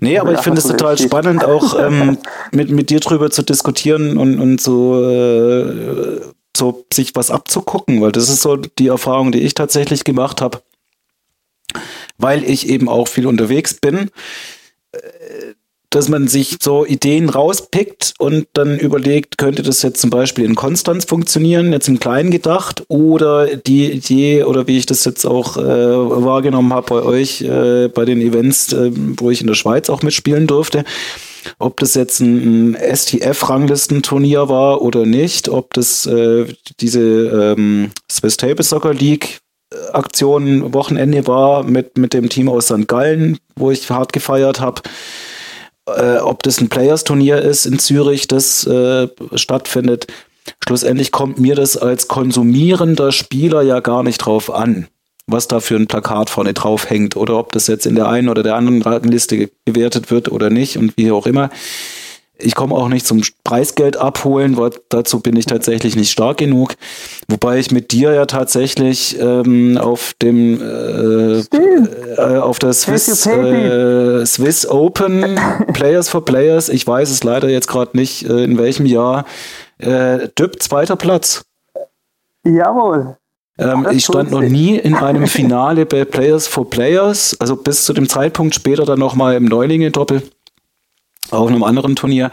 Nee, 0.00 0.18
aber 0.18 0.32
ich 0.32 0.40
finde 0.40 0.60
es 0.60 0.66
total 0.66 0.96
spannend, 0.96 1.44
auch 1.44 1.78
ähm, 1.78 2.18
mit, 2.52 2.70
mit 2.70 2.90
dir 2.90 3.00
drüber 3.00 3.30
zu 3.30 3.42
diskutieren 3.42 4.16
und, 4.16 4.40
und 4.40 4.60
so, 4.60 5.02
äh, 5.02 6.20
so 6.56 6.84
sich 6.92 7.14
was 7.14 7.30
abzugucken, 7.30 8.00
weil 8.00 8.12
das 8.12 8.28
ist 8.28 8.42
so 8.42 8.56
die 8.56 8.86
Erfahrung, 8.86 9.32
die 9.32 9.40
ich 9.40 9.54
tatsächlich 9.54 10.04
gemacht 10.04 10.40
habe 10.40 10.60
weil 12.18 12.44
ich 12.44 12.68
eben 12.68 12.88
auch 12.88 13.08
viel 13.08 13.26
unterwegs 13.26 13.74
bin, 13.74 14.10
äh, 14.92 14.98
dass 15.90 16.08
man 16.10 16.28
sich 16.28 16.58
so 16.60 16.84
Ideen 16.84 17.30
rauspickt 17.30 18.14
und 18.18 18.46
dann 18.52 18.78
überlegt, 18.78 19.38
könnte 19.38 19.62
das 19.62 19.82
jetzt 19.82 20.00
zum 20.00 20.10
Beispiel 20.10 20.44
in 20.44 20.54
Konstanz 20.54 21.06
funktionieren, 21.06 21.72
jetzt 21.72 21.88
im 21.88 21.98
Kleinen 21.98 22.30
gedacht, 22.30 22.84
oder 22.88 23.56
die 23.56 23.90
Idee, 23.90 24.44
oder 24.44 24.66
wie 24.66 24.76
ich 24.76 24.84
das 24.84 25.04
jetzt 25.06 25.24
auch 25.24 25.56
äh, 25.56 25.62
wahrgenommen 25.62 26.74
habe 26.74 26.86
bei 26.88 27.02
euch, 27.02 27.40
äh, 27.40 27.88
bei 27.88 28.04
den 28.04 28.20
Events, 28.20 28.72
äh, 28.74 28.90
wo 28.92 29.30
ich 29.30 29.40
in 29.40 29.46
der 29.46 29.54
Schweiz 29.54 29.88
auch 29.88 30.02
mitspielen 30.02 30.46
durfte, 30.46 30.84
ob 31.58 31.78
das 31.78 31.94
jetzt 31.94 32.20
ein, 32.20 32.74
ein 32.74 32.96
STF-Ranglistenturnier 32.96 34.50
war 34.50 34.82
oder 34.82 35.06
nicht, 35.06 35.48
ob 35.48 35.72
das 35.72 36.04
äh, 36.04 36.46
diese 36.80 37.00
ähm, 37.56 37.92
Swiss 38.10 38.36
Table 38.36 38.62
Soccer 38.62 38.92
League 38.92 39.40
Aktion 39.92 40.72
Wochenende 40.72 41.26
war 41.26 41.62
mit, 41.62 41.98
mit 41.98 42.14
dem 42.14 42.28
Team 42.28 42.48
aus 42.48 42.66
St. 42.66 42.88
Gallen, 42.88 43.38
wo 43.56 43.70
ich 43.70 43.90
hart 43.90 44.12
gefeiert 44.12 44.60
habe. 44.60 44.82
Äh, 45.86 46.18
ob 46.18 46.42
das 46.42 46.60
ein 46.60 46.68
Players-Turnier 46.68 47.40
ist 47.42 47.66
in 47.66 47.78
Zürich, 47.78 48.28
das 48.28 48.66
äh, 48.66 49.08
stattfindet. 49.34 50.06
Schlussendlich 50.64 51.12
kommt 51.12 51.38
mir 51.38 51.54
das 51.54 51.76
als 51.76 52.08
konsumierender 52.08 53.12
Spieler 53.12 53.62
ja 53.62 53.80
gar 53.80 54.02
nicht 54.02 54.18
drauf 54.18 54.52
an, 54.52 54.86
was 55.26 55.48
da 55.48 55.60
für 55.60 55.76
ein 55.76 55.86
Plakat 55.86 56.30
vorne 56.30 56.54
drauf 56.54 56.88
hängt 56.88 57.16
oder 57.16 57.38
ob 57.38 57.52
das 57.52 57.66
jetzt 57.66 57.86
in 57.86 57.94
der 57.94 58.08
einen 58.08 58.28
oder 58.28 58.42
der 58.42 58.54
anderen 58.54 59.02
Liste 59.02 59.50
gewertet 59.66 60.10
wird 60.10 60.30
oder 60.30 60.48
nicht 60.48 60.78
und 60.78 60.96
wie 60.96 61.10
auch 61.10 61.26
immer. 61.26 61.50
Ich 62.40 62.54
komme 62.54 62.74
auch 62.74 62.88
nicht 62.88 63.06
zum 63.06 63.22
Preisgeld 63.42 63.96
abholen, 63.96 64.56
weil 64.56 64.70
dazu 64.90 65.20
bin 65.20 65.36
ich 65.36 65.46
tatsächlich 65.46 65.96
nicht 65.96 66.10
stark 66.10 66.38
genug. 66.38 66.74
Wobei 67.28 67.58
ich 67.58 67.70
mit 67.72 67.90
dir 67.90 68.12
ja 68.12 68.26
tatsächlich 68.26 69.18
ähm, 69.20 69.76
auf 69.76 70.14
dem 70.22 70.60
äh, 70.60 71.40
äh, 71.40 72.38
auf 72.38 72.58
der 72.58 72.72
Swiss, 72.72 73.26
äh, 73.26 74.24
Swiss 74.24 74.68
Open 74.68 75.38
Players 75.72 76.08
for 76.08 76.24
Players, 76.24 76.68
ich 76.68 76.86
weiß 76.86 77.10
es 77.10 77.24
leider 77.24 77.48
jetzt 77.48 77.68
gerade 77.68 77.96
nicht, 77.96 78.28
äh, 78.28 78.44
in 78.44 78.56
welchem 78.56 78.86
Jahr, 78.86 79.24
äh, 79.78 80.28
DÜB 80.36 80.62
zweiter 80.62 80.96
Platz. 80.96 81.44
Jawohl. 82.44 83.16
Ähm, 83.58 83.86
ich 83.90 84.04
stand 84.04 84.30
noch 84.30 84.42
nie 84.42 84.76
in 84.76 84.94
einem 84.94 85.26
Finale 85.28 85.84
bei 85.84 86.04
Players 86.04 86.46
for 86.46 86.70
Players, 86.70 87.36
also 87.40 87.56
bis 87.56 87.84
zu 87.84 87.92
dem 87.92 88.08
Zeitpunkt 88.08 88.54
später 88.54 88.84
dann 88.84 89.00
nochmal 89.00 89.34
im 89.34 89.44
Neulinge-Doppel 89.44 90.22
auf 91.30 91.48
einem 91.48 91.62
anderen 91.62 91.96
Turnier. 91.96 92.30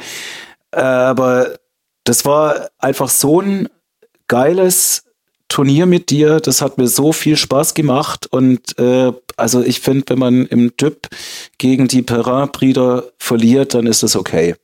Aber 0.72 1.58
das 2.04 2.26
war 2.26 2.70
einfach 2.78 3.10
so 3.10 3.42
ein 3.42 3.70
geiles 4.28 5.06
Turnier 5.48 5.86
mit 5.86 6.10
dir. 6.10 6.40
Das 6.40 6.62
hat 6.62 6.78
mir 6.78 6.88
so 6.88 7.14
viel 7.14 7.38
Spaß 7.38 7.74
gemacht. 7.74 8.28
Und 8.28 8.78
äh, 8.80 9.14
also 9.38 9.62
ich 9.62 9.80
finde, 9.82 10.06
wenn 10.10 10.20
man 10.20 10.46
im 10.48 10.76
Typ 10.78 11.08
gegen 11.58 11.88
die 11.88 12.02
Perrin-Brüder 12.02 13.04
verliert, 13.18 13.74
dann 13.74 13.88
ist 13.88 14.04
das 14.04 14.16
okay. 14.16 14.56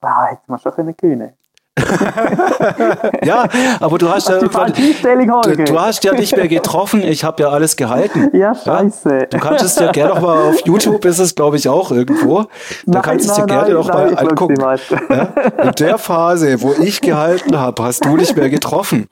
Ah, 0.00 0.26
hätte 0.26 0.42
man 0.46 0.58
schon 0.58 0.72
eine 0.74 0.94
Kühne. 0.94 1.34
ja, 3.24 3.46
aber 3.80 3.98
du 3.98 4.08
hast 4.08 4.28
ja 4.28 4.38
du, 4.38 4.48
du 4.48 5.80
hast 5.80 6.04
ja 6.04 6.12
nicht 6.12 6.36
mehr 6.36 6.48
getroffen, 6.48 7.02
ich 7.02 7.24
habe 7.24 7.42
ja 7.42 7.48
alles 7.50 7.76
gehalten. 7.76 8.30
Ja, 8.40 8.54
scheiße. 8.54 9.26
Du 9.30 9.38
kannst 9.38 9.64
es 9.64 9.76
ja 9.76 9.90
gerne 9.92 10.14
noch 10.14 10.20
mal 10.22 10.50
auf 10.50 10.64
YouTube, 10.64 11.04
ist 11.04 11.18
es 11.18 11.34
glaube 11.34 11.56
ich 11.56 11.68
auch 11.68 11.90
irgendwo. 11.90 12.42
Da 12.42 12.48
Nein, 12.86 13.02
kannst 13.02 13.26
du 13.26 13.32
es 13.32 13.36
dir 13.36 13.46
gerne 13.46 13.64
nein, 13.64 13.72
noch 13.74 13.88
mal 13.88 14.10
nein, 14.10 14.12
ich 14.12 14.36
glaub's 14.36 14.60
angucken. 14.60 15.10
Ja? 15.10 15.64
In 15.64 15.72
der 15.72 15.98
Phase, 15.98 16.62
wo 16.62 16.72
ich 16.80 17.00
gehalten 17.00 17.58
habe, 17.58 17.82
hast 17.82 18.04
du 18.04 18.16
nicht 18.16 18.36
mehr 18.36 18.48
getroffen. 18.48 19.08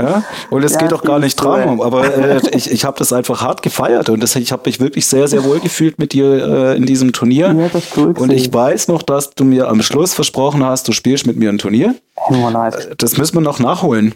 Ja? 0.00 0.22
Und 0.50 0.62
es 0.62 0.74
Ja, 0.74 0.78
geht 0.78 0.92
doch 0.92 1.02
gar 1.02 1.18
nicht 1.18 1.34
dran, 1.36 1.78
ja. 1.78 1.84
aber 1.84 2.04
äh, 2.16 2.40
ich, 2.56 2.70
ich 2.70 2.84
habe 2.84 2.96
das 2.98 3.12
einfach 3.12 3.42
hart 3.42 3.62
gefeiert 3.62 4.08
und 4.10 4.22
das, 4.22 4.36
ich 4.36 4.52
habe 4.52 4.62
mich 4.66 4.78
wirklich 4.78 5.06
sehr, 5.06 5.26
sehr 5.26 5.42
wohl 5.42 5.58
gefühlt 5.58 5.98
mit 5.98 6.12
dir 6.12 6.46
äh, 6.72 6.76
in 6.76 6.86
diesem 6.86 7.12
Turnier. 7.12 7.52
Ja, 7.52 7.68
das 7.72 7.82
cool 7.96 8.14
und 8.16 8.30
ich 8.32 8.52
weiß 8.54 8.86
noch, 8.88 9.02
dass 9.02 9.30
du 9.30 9.44
mir 9.44 9.68
am 9.68 9.82
Schluss 9.82 10.14
versprochen 10.14 10.64
hast, 10.64 10.86
du 10.86 10.92
spielst 10.92 11.26
mit 11.26 11.36
mir 11.36 11.48
ein 11.48 11.58
Turnier. 11.58 11.96
Ja, 12.30 12.50
nice. 12.50 12.88
Das 12.98 13.16
müssen 13.18 13.34
wir 13.34 13.40
noch 13.40 13.58
nachholen. 13.58 14.14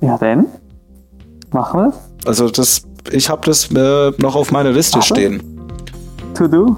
Ja, 0.00 0.18
dann 0.18 0.46
machen 1.52 1.80
wir 1.80 1.86
das. 1.86 2.26
Also 2.26 2.50
das, 2.50 2.82
ich 3.12 3.30
habe 3.30 3.42
das 3.46 3.70
äh, 3.70 4.10
noch 4.18 4.34
auf 4.34 4.50
meiner 4.50 4.72
Liste 4.72 4.96
Aber- 4.96 5.02
stehen. 5.06 5.42
To 6.34 6.48
do. 6.48 6.76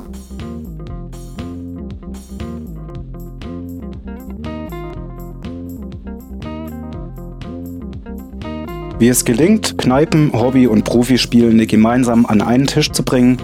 Wie 9.03 9.09
es 9.09 9.25
gelingt, 9.25 9.79
Kneipen, 9.79 10.33
Hobby 10.33 10.69
und 10.69 10.85
Profispielende 10.85 11.67
gemeinsam 11.67 12.25
an 12.25 12.41
einen 12.41 12.69
Tisch 12.69 12.93
zu 12.93 13.03
bringen, 13.03 13.37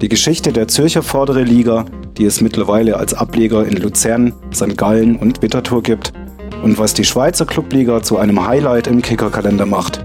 die 0.00 0.08
Geschichte 0.08 0.54
der 0.54 0.68
Zürcher 0.68 1.02
Vordere 1.02 1.42
Liga, 1.42 1.84
die 2.16 2.24
es 2.24 2.40
mittlerweile 2.40 2.96
als 2.96 3.12
Ableger 3.12 3.66
in 3.66 3.76
Luzern, 3.76 4.32
St. 4.54 4.74
Gallen 4.74 5.16
und 5.16 5.42
Winterthur 5.42 5.82
gibt, 5.82 6.14
und 6.62 6.78
was 6.78 6.94
die 6.94 7.04
Schweizer 7.04 7.44
Clubliga 7.44 8.02
zu 8.02 8.16
einem 8.16 8.46
Highlight 8.46 8.86
im 8.86 9.02
Kickerkalender 9.02 9.66
macht. 9.66 10.02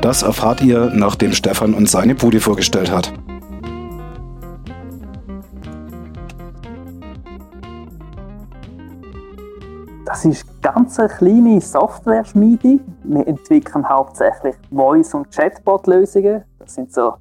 Das 0.00 0.22
erfahrt 0.22 0.62
ihr, 0.62 0.90
nachdem 0.94 1.34
Stefan 1.34 1.74
uns 1.74 1.90
seine 1.90 2.14
Bude 2.14 2.40
vorgestellt 2.40 2.90
hat. 2.90 3.12
Das 10.14 10.24
ist 10.24 10.62
ganz 10.62 11.00
eine 11.00 11.08
kleine 11.08 11.60
Software-Schmiede. 11.60 12.78
Wir 13.02 13.26
entwickeln 13.26 13.88
hauptsächlich 13.88 14.54
Voice- 14.70 15.12
und 15.12 15.28
Chatbot-Lösungen. 15.34 16.44
Das 16.60 16.72
sind 16.72 16.92
so 16.92 17.16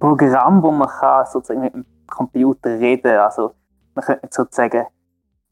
Programme, 0.00 0.60
wo 0.60 0.72
man 0.72 0.88
kann 0.88 1.26
sozusagen 1.26 1.60
mit 1.60 1.74
dem 1.74 1.86
Computer 2.08 2.70
reden 2.70 3.02
kann. 3.02 3.20
Also 3.20 3.54
man 3.94 4.04
könnte 4.04 4.28
sozusagen 4.32 4.84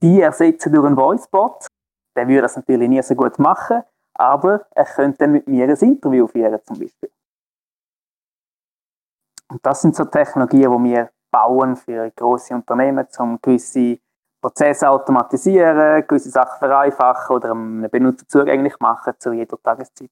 die 0.02 0.22
ersetzen 0.22 0.72
durch 0.72 0.84
einen 0.84 0.96
Voice-Bot. 0.96 1.68
Der 2.16 2.26
würde 2.26 2.42
das 2.42 2.56
natürlich 2.56 2.88
nie 2.88 3.00
so 3.00 3.14
gut 3.14 3.38
machen, 3.38 3.84
aber 4.14 4.66
er 4.72 4.84
könnte 4.84 5.18
dann 5.18 5.30
mit 5.30 5.46
mir 5.46 5.68
ein 5.68 5.76
Interview 5.76 6.26
führen 6.26 6.58
zum 6.64 6.80
Beispiel. 6.80 7.12
Und 9.52 9.64
das 9.64 9.82
sind 9.82 9.94
so 9.94 10.04
Technologien, 10.06 10.82
die 10.82 10.90
wir 10.90 11.10
bauen 11.30 11.76
für 11.76 12.10
große 12.10 12.52
Unternehmen, 12.52 13.06
um 13.20 13.38
gewisse 13.40 14.00
Prozesse 14.42 14.90
automatisieren, 14.90 16.04
gewisse 16.06 16.30
Sachen 16.30 16.58
vereinfachen 16.58 17.36
oder 17.36 17.52
einem 17.52 17.88
Benutzer 17.90 18.26
zugänglich 18.28 18.74
machen 18.80 19.14
zu 19.18 19.32
jeder 19.32 19.56
Tageszeit. 19.62 20.10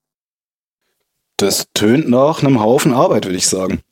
Das 1.37 1.67
tönt 1.75 2.09
nach 2.09 2.43
einem 2.43 2.63
Haufen 2.63 2.95
Arbeit, 2.95 3.25
würde 3.25 3.37
ich 3.37 3.49
sagen. 3.49 3.83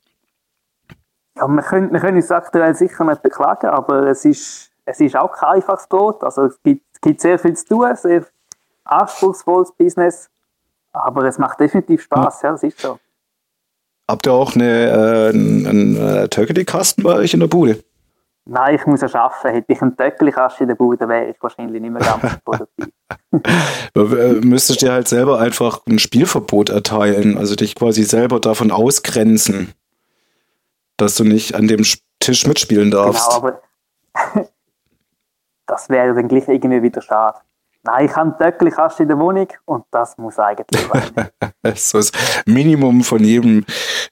Ja, 1.35 1.47
wir 1.47 1.61
können, 1.61 1.91
wir 1.91 1.99
können 1.99 2.17
uns 2.17 2.31
aktuell 2.31 2.73
sicher 2.73 3.03
nicht 3.03 3.21
beklagen, 3.21 3.67
aber 3.67 4.07
es 4.07 4.23
ist, 4.23 4.71
es 4.85 4.99
ist 4.99 5.15
auch 5.15 5.33
kein 5.33 5.55
einfaches 5.55 5.87
Brot. 5.87 6.23
Also 6.23 6.45
es 6.45 6.61
gibt, 6.63 6.85
es 6.93 7.01
gibt 7.01 7.21
sehr 7.21 7.37
viel 7.37 7.55
zu 7.55 7.65
tun, 7.65 7.95
sehr 7.95 8.25
anspruchsvolles 8.85 9.73
Business, 9.73 10.29
aber 10.93 11.25
es 11.25 11.37
macht 11.37 11.59
definitiv 11.59 12.03
Spaß, 12.03 12.41
ja, 12.43 12.51
das 12.51 12.63
ist 12.63 12.79
so. 12.79 12.97
Habt 14.07 14.25
ihr 14.25 14.33
auch 14.33 14.55
eine, 14.55 14.89
äh, 14.89 15.29
einen, 15.29 15.67
einen 15.67 15.95
äh, 15.97 16.27
Turkey-Kasten 16.29 17.03
bei 17.03 17.15
euch 17.15 17.33
in 17.33 17.41
der 17.41 17.47
Bude? 17.47 17.83
Nein, 18.45 18.75
ich 18.75 18.85
muss 18.87 19.01
ja 19.01 19.07
arbeiten. 19.13 19.53
Hätte 19.55 19.71
ich 19.73 19.81
einen 19.81 19.95
Töckeli-Kasten 19.95 20.63
in 20.63 20.69
der 20.69 20.75
Bude, 20.75 21.07
wäre 21.07 21.27
ich 21.29 21.35
wahrscheinlich 21.41 21.81
nicht 21.81 21.91
mehr 21.91 22.01
ganz 22.01 22.37
produktiv. 22.43 22.87
Äh, 23.95 24.33
Müsstest 24.41 24.81
dir 24.81 24.91
halt 24.91 25.07
selber 25.07 25.39
einfach 25.39 25.81
ein 25.87 25.99
Spielverbot 25.99 26.69
erteilen, 26.69 27.37
also 27.37 27.55
dich 27.55 27.75
quasi 27.75 28.03
selber 28.03 28.39
davon 28.39 28.71
ausgrenzen, 28.71 29.73
dass 30.97 31.15
du 31.15 31.23
nicht 31.23 31.53
an 31.53 31.67
dem 31.67 31.81
Sch- 31.81 32.01
Tisch 32.19 32.47
mitspielen 32.47 32.89
darfst. 32.91 33.27
Genau, 33.29 33.37
aber 33.37 33.61
das 35.67 35.89
wäre 35.89 36.13
dann 36.15 36.27
gleich 36.27 36.47
irgendwie 36.47 36.81
wieder 36.81 37.01
schade. 37.01 37.37
Nein, 37.83 38.05
ich 38.05 38.15
habe 38.15 38.29
einen 38.31 38.37
Töckeli-Kasten 38.39 39.03
in 39.03 39.09
der 39.09 39.19
Wohnung 39.19 39.47
und 39.65 39.85
das 39.91 40.17
muss 40.17 40.37
eigentlich 40.39 40.81
sein. 40.87 41.29
Das 41.61 41.73
ist 41.79 41.89
so 41.89 41.97
das 41.99 42.11
Minimum 42.45 43.03
von 43.03 43.23
jedem, 43.23 43.65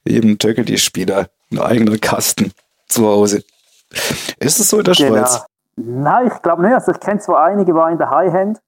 jedem 0.06 0.38
Turkey-Spieler. 0.38 1.28
Ein 1.52 1.60
eigener 1.60 1.98
Kasten 1.98 2.52
zu 2.88 3.08
Hause. 3.08 3.44
Ist 3.92 4.60
es 4.60 4.70
so 4.70 4.80
in 4.80 4.84
der 4.84 4.94
Schweiz? 4.94 5.46
Nein, 5.76 6.28
ich 6.28 6.42
glaube 6.42 6.64
nicht. 6.64 6.74
Also 6.74 6.92
ich 6.92 7.00
kenne 7.00 7.20
zwar 7.20 7.44
einige, 7.46 7.74
die 7.74 7.80
einen 7.80 8.00
daheim 8.00 8.34
haben. 8.34 8.60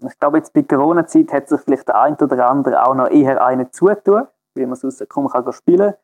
Ich 0.00 0.18
glaube, 0.18 0.38
jetzt 0.38 0.52
bei 0.52 0.62
Corona-Zeit 0.62 1.32
hat 1.32 1.48
sich 1.48 1.60
vielleicht 1.60 1.88
der 1.88 2.00
ein 2.00 2.14
oder 2.14 2.48
andere 2.48 2.84
auch 2.84 2.94
noch 2.94 3.08
eher 3.08 3.44
einen 3.44 3.72
zutun, 3.72 4.26
wie 4.54 4.66
man 4.66 4.76
sonst 4.76 5.08
kaum 5.08 5.28
kann 5.28 5.50
spielen 5.52 5.94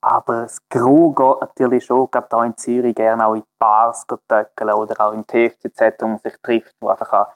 Aber 0.00 0.42
das 0.42 0.58
Gros 0.68 1.14
geht 1.14 1.40
natürlich 1.40 1.84
schon, 1.84 2.04
ich 2.04 2.10
glaube, 2.10 2.28
da 2.30 2.44
in 2.44 2.56
Zürich 2.56 2.94
gerne 2.94 3.26
auch 3.26 3.34
in 3.34 3.42
Bars 3.58 4.06
töckeln 4.06 4.72
oder 4.72 5.00
auch 5.00 5.12
im 5.12 5.26
TFCZ, 5.26 5.80
wo 6.00 6.06
man 6.06 6.18
sich 6.18 6.34
trifft, 6.42 6.74
wo 6.80 6.88
einfach 6.88 7.12
auch, 7.12 7.26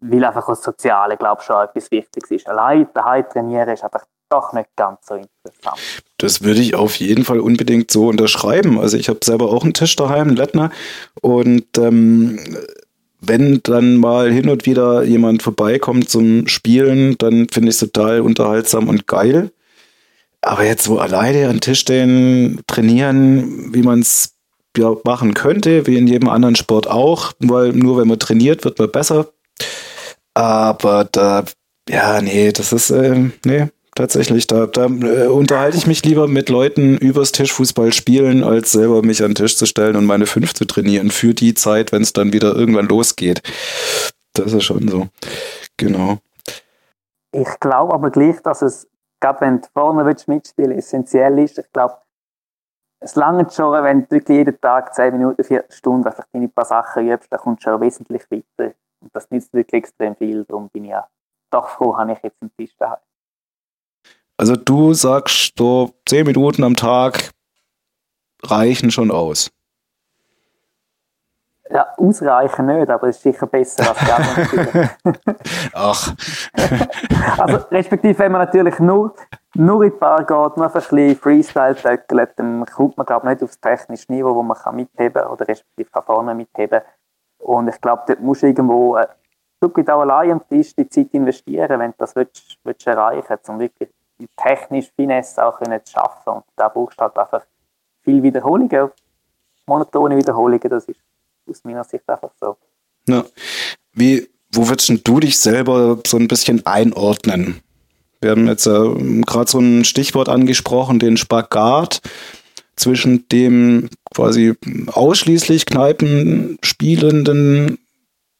weil 0.00 0.24
einfach 0.24 0.46
das 0.46 0.62
Soziale, 0.62 1.16
glaube 1.16 1.40
ich, 1.40 1.46
schon 1.46 1.62
etwas 1.62 1.90
Wichtiges 1.90 2.30
ist. 2.30 2.48
Allein 2.48 2.88
daheim 2.94 3.28
trainieren 3.28 3.68
ist 3.70 3.84
einfach 3.84 4.04
doch 4.30 4.52
nicht 4.52 4.68
ganz 4.76 5.00
so 5.06 5.14
interessant. 5.14 5.78
Das 6.18 6.42
würde 6.42 6.60
ich 6.60 6.74
auf 6.74 6.96
jeden 6.96 7.24
Fall 7.24 7.40
unbedingt 7.40 7.90
so 7.90 8.08
unterschreiben. 8.08 8.78
Also 8.78 8.96
ich 8.96 9.08
habe 9.08 9.20
selber 9.22 9.50
auch 9.50 9.64
einen 9.64 9.74
Tisch 9.74 9.96
daheim, 9.96 10.28
einen 10.28 10.36
Lettner. 10.36 10.70
Und 11.20 11.78
ähm, 11.78 12.38
wenn 13.20 13.60
dann 13.62 13.96
mal 13.96 14.30
hin 14.30 14.48
und 14.48 14.66
wieder 14.66 15.02
jemand 15.02 15.42
vorbeikommt 15.42 16.08
zum 16.08 16.46
Spielen, 16.46 17.16
dann 17.18 17.48
finde 17.48 17.70
ich 17.70 17.74
es 17.74 17.80
total 17.80 18.20
unterhaltsam 18.20 18.88
und 18.88 19.06
geil. 19.06 19.50
Aber 20.40 20.64
jetzt 20.64 20.84
so 20.84 20.98
alleine 20.98 21.48
an 21.48 21.60
Tisch 21.60 21.80
stehen, 21.80 22.60
trainieren, 22.66 23.74
wie 23.74 23.82
man 23.82 24.00
es 24.00 24.34
ja 24.76 24.94
machen 25.04 25.34
könnte, 25.34 25.86
wie 25.86 25.96
in 25.96 26.06
jedem 26.06 26.28
anderen 26.28 26.54
Sport 26.54 26.88
auch, 26.88 27.32
weil 27.40 27.72
nur 27.72 27.98
wenn 27.98 28.08
man 28.08 28.18
trainiert, 28.18 28.64
wird 28.64 28.78
man 28.78 28.90
besser. 28.92 29.28
Aber 30.34 31.04
da, 31.10 31.44
ja, 31.88 32.22
nee, 32.22 32.52
das 32.52 32.72
ist, 32.72 32.90
äh, 32.90 33.30
nee, 33.44 33.68
tatsächlich, 33.98 34.46
da, 34.46 34.66
da 34.66 34.86
äh, 34.86 35.26
unterhalte 35.26 35.76
ich 35.76 35.86
mich 35.86 36.04
lieber 36.04 36.28
mit 36.28 36.48
Leuten 36.48 36.96
übers 36.96 37.32
Tischfußball 37.32 37.92
spielen, 37.92 38.44
als 38.44 38.70
selber 38.70 39.02
mich 39.02 39.22
an 39.22 39.30
den 39.30 39.34
Tisch 39.34 39.56
zu 39.56 39.66
stellen 39.66 39.96
und 39.96 40.06
meine 40.06 40.26
fünf 40.26 40.54
zu 40.54 40.64
trainieren 40.64 41.10
für 41.10 41.34
die 41.34 41.54
Zeit, 41.54 41.90
wenn 41.90 42.02
es 42.02 42.12
dann 42.12 42.32
wieder 42.32 42.54
irgendwann 42.54 42.86
losgeht. 42.86 43.42
Das 44.34 44.52
ist 44.52 44.62
schon 44.62 44.86
so. 44.88 45.08
Genau. 45.76 46.18
Ich 47.32 47.60
glaube 47.60 47.92
aber 47.92 48.10
gleich, 48.10 48.40
dass 48.42 48.62
es, 48.62 48.88
gerade 49.20 49.40
wenn 49.40 49.60
du 49.60 49.68
vorne 49.74 50.06
willst 50.06 50.28
mitspielen 50.28 50.78
essentiell 50.78 51.38
ist. 51.40 51.58
Ich 51.58 51.70
glaube, 51.72 51.96
es 53.00 53.16
langt 53.16 53.52
schon, 53.52 53.82
wenn 53.82 54.02
du 54.02 54.10
wirklich 54.12 54.38
jeden 54.38 54.60
Tag 54.60 54.94
10 54.94 55.12
Minuten, 55.12 55.42
4 55.42 55.64
Stunden 55.70 56.06
einfach 56.06 56.24
deine 56.32 56.48
paar 56.48 56.64
Sachen 56.64 57.08
übst, 57.08 57.30
dann 57.32 57.40
kommst 57.40 57.66
du 57.66 57.70
schon 57.70 57.80
wesentlich 57.80 58.22
weiter. 58.30 58.74
Und 59.00 59.10
das 59.12 59.28
nützt 59.30 59.52
wirklich 59.52 59.82
extrem 59.82 60.14
viel. 60.14 60.44
Darum 60.44 60.68
bin 60.70 60.84
ich 60.84 60.90
ja 60.90 61.06
doch 61.50 61.68
froh, 61.68 61.96
habe 61.96 62.12
ich 62.12 62.22
jetzt 62.22 62.40
einen 62.40 62.52
Tisch 62.56 62.74
daheim. 62.78 62.98
Also 64.38 64.54
du 64.56 64.94
sagst, 64.94 65.54
so 65.58 65.90
zehn 66.06 66.24
Minuten 66.24 66.62
am 66.64 66.76
Tag 66.76 67.30
reichen 68.44 68.90
schon 68.90 69.10
aus. 69.10 69.50
Ja, 71.70 71.86
ausreichen 71.98 72.66
nicht, 72.66 72.88
aber 72.88 73.08
es 73.08 73.16
ist 73.16 73.24
sicher 73.24 73.46
besser 73.46 73.90
als 73.90 73.98
gar 74.06 74.20
nicht. 74.20 74.96
Ach, 75.74 76.14
Also, 77.38 77.56
respektive, 77.70 78.18
wenn 78.18 78.32
man 78.32 78.42
natürlich 78.42 78.78
nur, 78.78 79.14
nur 79.54 79.82
in 79.84 79.90
die 79.90 79.96
Bar 79.96 80.24
geht, 80.24 80.56
nur 80.56 80.66
ein 80.66 80.72
bisschen 80.72 81.16
Freestyle 81.16 81.74
töckelt, 81.74 82.30
dann 82.36 82.64
kommt 82.64 82.96
man, 82.96 83.06
glaube 83.06 83.26
ich, 83.26 83.34
nicht 83.34 83.42
aufs 83.42 83.60
technische 83.60 84.10
Niveau, 84.10 84.34
wo 84.34 84.42
man 84.42 84.56
kann 84.56 84.76
mitheben 84.76 85.24
oder 85.26 85.46
respektive 85.46 85.90
kann 85.90 86.04
vorne 86.04 86.34
mitheben. 86.34 86.80
Und 87.38 87.68
ich 87.68 87.80
glaube, 87.80 88.02
dort 88.06 88.20
musst 88.20 88.42
du 88.42 88.46
irgendwo 88.46 88.96
äh, 88.96 89.06
auch 89.60 90.00
allein 90.00 90.32
am 90.32 90.48
Tisch 90.48 90.74
die 90.74 90.88
Zeit 90.88 91.08
investieren, 91.12 91.80
wenn 91.80 91.90
du 91.90 91.96
das 91.98 92.14
willst, 92.16 92.58
willst 92.64 92.86
erreichen 92.86 93.36
um 93.48 93.58
wirklich 93.58 93.90
die 94.38 94.42
technische 94.42 94.90
Finesse 94.94 95.44
auch 95.44 95.58
können 95.58 95.80
zu 95.84 95.92
schaffen. 95.92 96.34
Und 96.34 96.44
da 96.56 96.68
brauchst 96.68 96.98
du 96.98 97.02
halt 97.02 97.16
einfach 97.16 97.42
viel 98.02 98.22
Wiederholungen, 98.22 98.90
monotone 99.66 100.16
Wiederholungen, 100.16 100.68
das 100.68 100.84
ist 100.84 101.00
aus 101.48 101.64
meiner 101.64 101.84
Sicht 101.84 102.08
einfach 102.08 102.30
so. 102.40 102.56
Ja. 103.06 103.24
Wie, 103.92 104.28
wo 104.52 104.68
würdest 104.68 105.06
du 105.06 105.20
dich 105.20 105.38
selber 105.38 105.98
so 106.06 106.16
ein 106.16 106.28
bisschen 106.28 106.64
einordnen? 106.66 107.60
Wir 108.20 108.32
haben 108.32 108.48
jetzt 108.48 108.66
äh, 108.66 109.22
gerade 109.22 109.50
so 109.50 109.60
ein 109.60 109.84
Stichwort 109.84 110.28
angesprochen, 110.28 110.98
den 110.98 111.16
Spagat 111.16 112.02
zwischen 112.76 113.28
dem 113.28 113.88
quasi 114.14 114.54
ausschließlich 114.86 115.66
Kneipenspielenden 115.66 117.78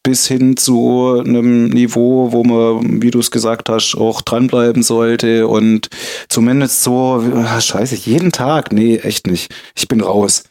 bis 0.03 0.27
hin 0.27 0.57
zu 0.57 1.23
einem 1.25 1.69
Niveau, 1.69 2.33
wo 2.33 2.45
man, 2.45 3.03
wie 3.03 3.11
du 3.11 3.19
es 3.19 3.31
gesagt 3.31 3.69
hast, 3.69 3.95
auch 3.97 4.23
dranbleiben 4.23 4.83
sollte 4.83 5.47
und 5.47 5.89
zumindest 6.29 6.83
so, 6.83 7.23
ah, 7.35 7.61
scheiße, 7.61 7.95
jeden 7.97 8.33
Tag, 8.33 8.73
nee, 8.73 8.97
echt 8.97 9.27
nicht. 9.27 9.55
Ich 9.75 9.89
bin 9.89 10.01
raus. 10.01 10.45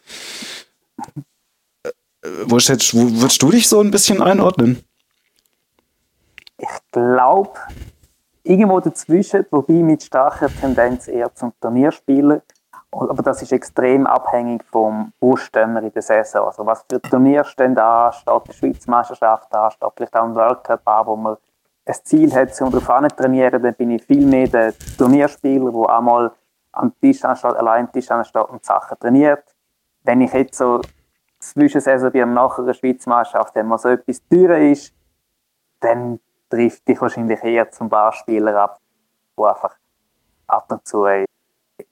Äh, 1.84 1.92
wo, 2.46 2.58
jetzt, 2.58 2.94
würdest 2.94 3.42
du 3.42 3.52
dich 3.52 3.68
so 3.68 3.80
ein 3.80 3.92
bisschen 3.92 4.22
einordnen? 4.22 4.84
Ich 6.58 6.92
glaube, 6.92 7.54
irgendwo 8.44 8.80
dazwischen, 8.80 9.46
wobei 9.52 9.74
mit 9.74 10.04
starker 10.04 10.50
Tendenz 10.50 11.08
eher 11.08 11.34
zum 11.34 11.54
Turnierspieler. 11.62 12.42
Aber 12.92 13.22
das 13.22 13.42
ist 13.42 13.52
extrem 13.52 14.08
abhängig 14.08 14.64
vom, 14.72 15.12
wo 15.20 15.36
in 15.36 15.92
der 15.92 16.02
Saison. 16.02 16.48
Also 16.48 16.66
was 16.66 16.86
für 16.90 17.02
Turnier 17.02 17.44
stehen 17.44 17.76
da, 17.76 18.12
steht 18.12 18.48
die 18.48 18.54
Schweizer 18.54 18.90
Meisterschaft 18.90 19.48
da, 19.52 19.70
steht 19.70 19.92
vielleicht 19.96 20.16
auch 20.16 20.24
ein 20.24 20.36
World 20.36 20.64
Cup 20.64 20.88
an, 20.88 21.06
wo 21.06 21.16
man 21.16 21.38
ein 21.86 21.96
Ziel 22.04 22.34
hat, 22.34 22.60
um 22.62 22.72
darauf 22.72 23.16
trainieren, 23.16 23.62
dann 23.62 23.74
bin 23.76 23.92
ich 23.92 24.04
viel 24.04 24.26
mehr 24.26 24.48
der 24.48 24.74
Turnierspieler, 24.98 25.72
der 25.72 25.90
einmal 25.90 26.32
am 26.74 26.94
Tisch 27.00 27.24
ansteht, 27.24 27.56
allein 27.56 27.86
am 27.86 27.92
Tisch 27.92 28.10
ansteht 28.12 28.50
und 28.50 28.64
Sachen 28.66 29.00
trainiert. 29.00 29.56
Wenn 30.04 30.22
ich 30.22 30.34
jetzt 30.34 30.58
so 30.58 30.82
Zwischensaison 31.40 32.34
nach 32.34 32.58
einer 32.58 32.74
Schweizer 32.74 33.10
Meisterschaft, 33.10 33.56
wenn 33.56 33.68
man 33.68 33.78
so 33.78 33.90
etwas 33.90 34.22
teurer 34.28 34.58
ist, 34.58 34.94
dann 35.80 36.20
trifft 36.50 36.88
dich 36.88 37.00
wahrscheinlich 37.02 37.44
eher 37.44 37.70
zum 37.72 37.90
Barspieler 37.90 38.56
ab, 38.56 38.80
der 39.38 39.46
einfach 39.46 39.76
ab 40.48 40.72
und 40.72 40.88
zu 40.88 41.06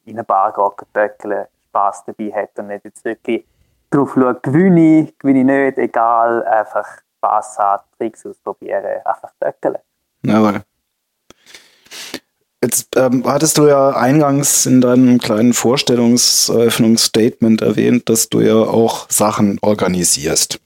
in 0.06 0.14
eine 0.14 0.24
Bar 0.24 0.54
geht, 0.54 0.88
töckeln, 0.94 1.48
Spass 1.70 2.04
dabei 2.06 2.32
hat 2.32 2.52
und 2.58 2.68
nicht 2.68 2.86
jetzt 2.86 3.04
wirklich 3.04 3.44
drauf 3.90 4.14
schaut, 4.14 4.44
gewinne 4.44 5.02
ich, 5.02 5.18
gewinne 5.18 5.40
ich 5.40 5.46
nicht, 5.46 5.78
egal, 5.78 6.46
einfach 6.46 6.88
Spass 7.18 7.58
haben, 7.58 7.84
Tricks 7.98 8.26
ausprobieren, 8.26 9.02
einfach 9.04 9.32
töckeln. 9.40 9.78
Jawohl. 10.24 10.62
Jetzt 12.62 12.96
ähm, 12.96 13.24
hattest 13.26 13.58
du 13.60 13.68
ja 13.68 13.90
eingangs 13.92 14.66
in 14.66 14.80
deinem 14.82 15.20
kleinen 15.20 15.54
Vorstellungseröffnungsstatement 15.54 17.62
erwähnt, 17.62 18.10
dass 18.10 18.30
du 18.30 18.42
ja 18.42 18.56
auch 18.56 19.08
Sachen 19.10 19.60
organisierst. 19.62 20.60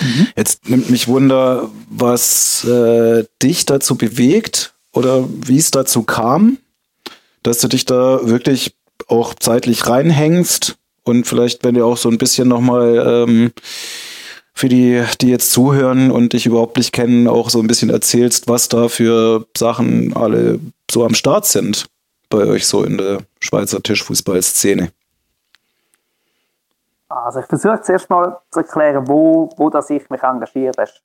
Mhm. 0.00 0.28
Jetzt 0.36 0.68
nimmt 0.68 0.88
mich 0.90 1.08
Wunder, 1.08 1.68
was 1.90 2.62
äh, 2.64 3.24
dich 3.42 3.66
dazu 3.66 3.98
bewegt 3.98 4.74
oder 4.92 5.24
wie 5.28 5.58
es 5.58 5.72
dazu 5.72 6.04
kam, 6.04 6.58
dass 7.46 7.58
du 7.58 7.68
dich 7.68 7.84
da 7.84 8.26
wirklich 8.26 8.76
auch 9.08 9.34
zeitlich 9.34 9.88
reinhängst 9.88 10.76
und 11.04 11.26
vielleicht, 11.26 11.64
wenn 11.64 11.74
du 11.74 11.84
auch 11.84 11.96
so 11.96 12.08
ein 12.08 12.18
bisschen 12.18 12.48
nochmal 12.48 13.24
ähm, 13.28 13.52
für 14.52 14.68
die, 14.68 15.04
die 15.20 15.28
jetzt 15.28 15.52
zuhören 15.52 16.10
und 16.10 16.32
dich 16.32 16.46
überhaupt 16.46 16.76
nicht 16.76 16.92
kennen, 16.92 17.28
auch 17.28 17.50
so 17.50 17.60
ein 17.60 17.66
bisschen 17.66 17.90
erzählst, 17.90 18.48
was 18.48 18.68
da 18.68 18.88
für 18.88 19.46
Sachen 19.56 20.16
alle 20.16 20.58
so 20.90 21.04
am 21.04 21.14
Start 21.14 21.46
sind 21.46 21.86
bei 22.28 22.38
euch 22.38 22.66
so 22.66 22.82
in 22.82 22.98
der 22.98 23.18
Schweizer 23.38 23.80
Tischfußballszene. 23.82 24.90
Also 27.08 27.40
ich 27.40 27.46
versuche 27.46 27.80
zuerst 27.82 28.10
mal 28.10 28.40
zu 28.50 28.60
erklären, 28.60 29.06
wo, 29.06 29.50
wo 29.56 29.70
das 29.70 29.90
ich 29.90 30.10
mich 30.10 30.22
engagiere. 30.22 30.72
Das 30.72 30.90
ist 30.90 31.02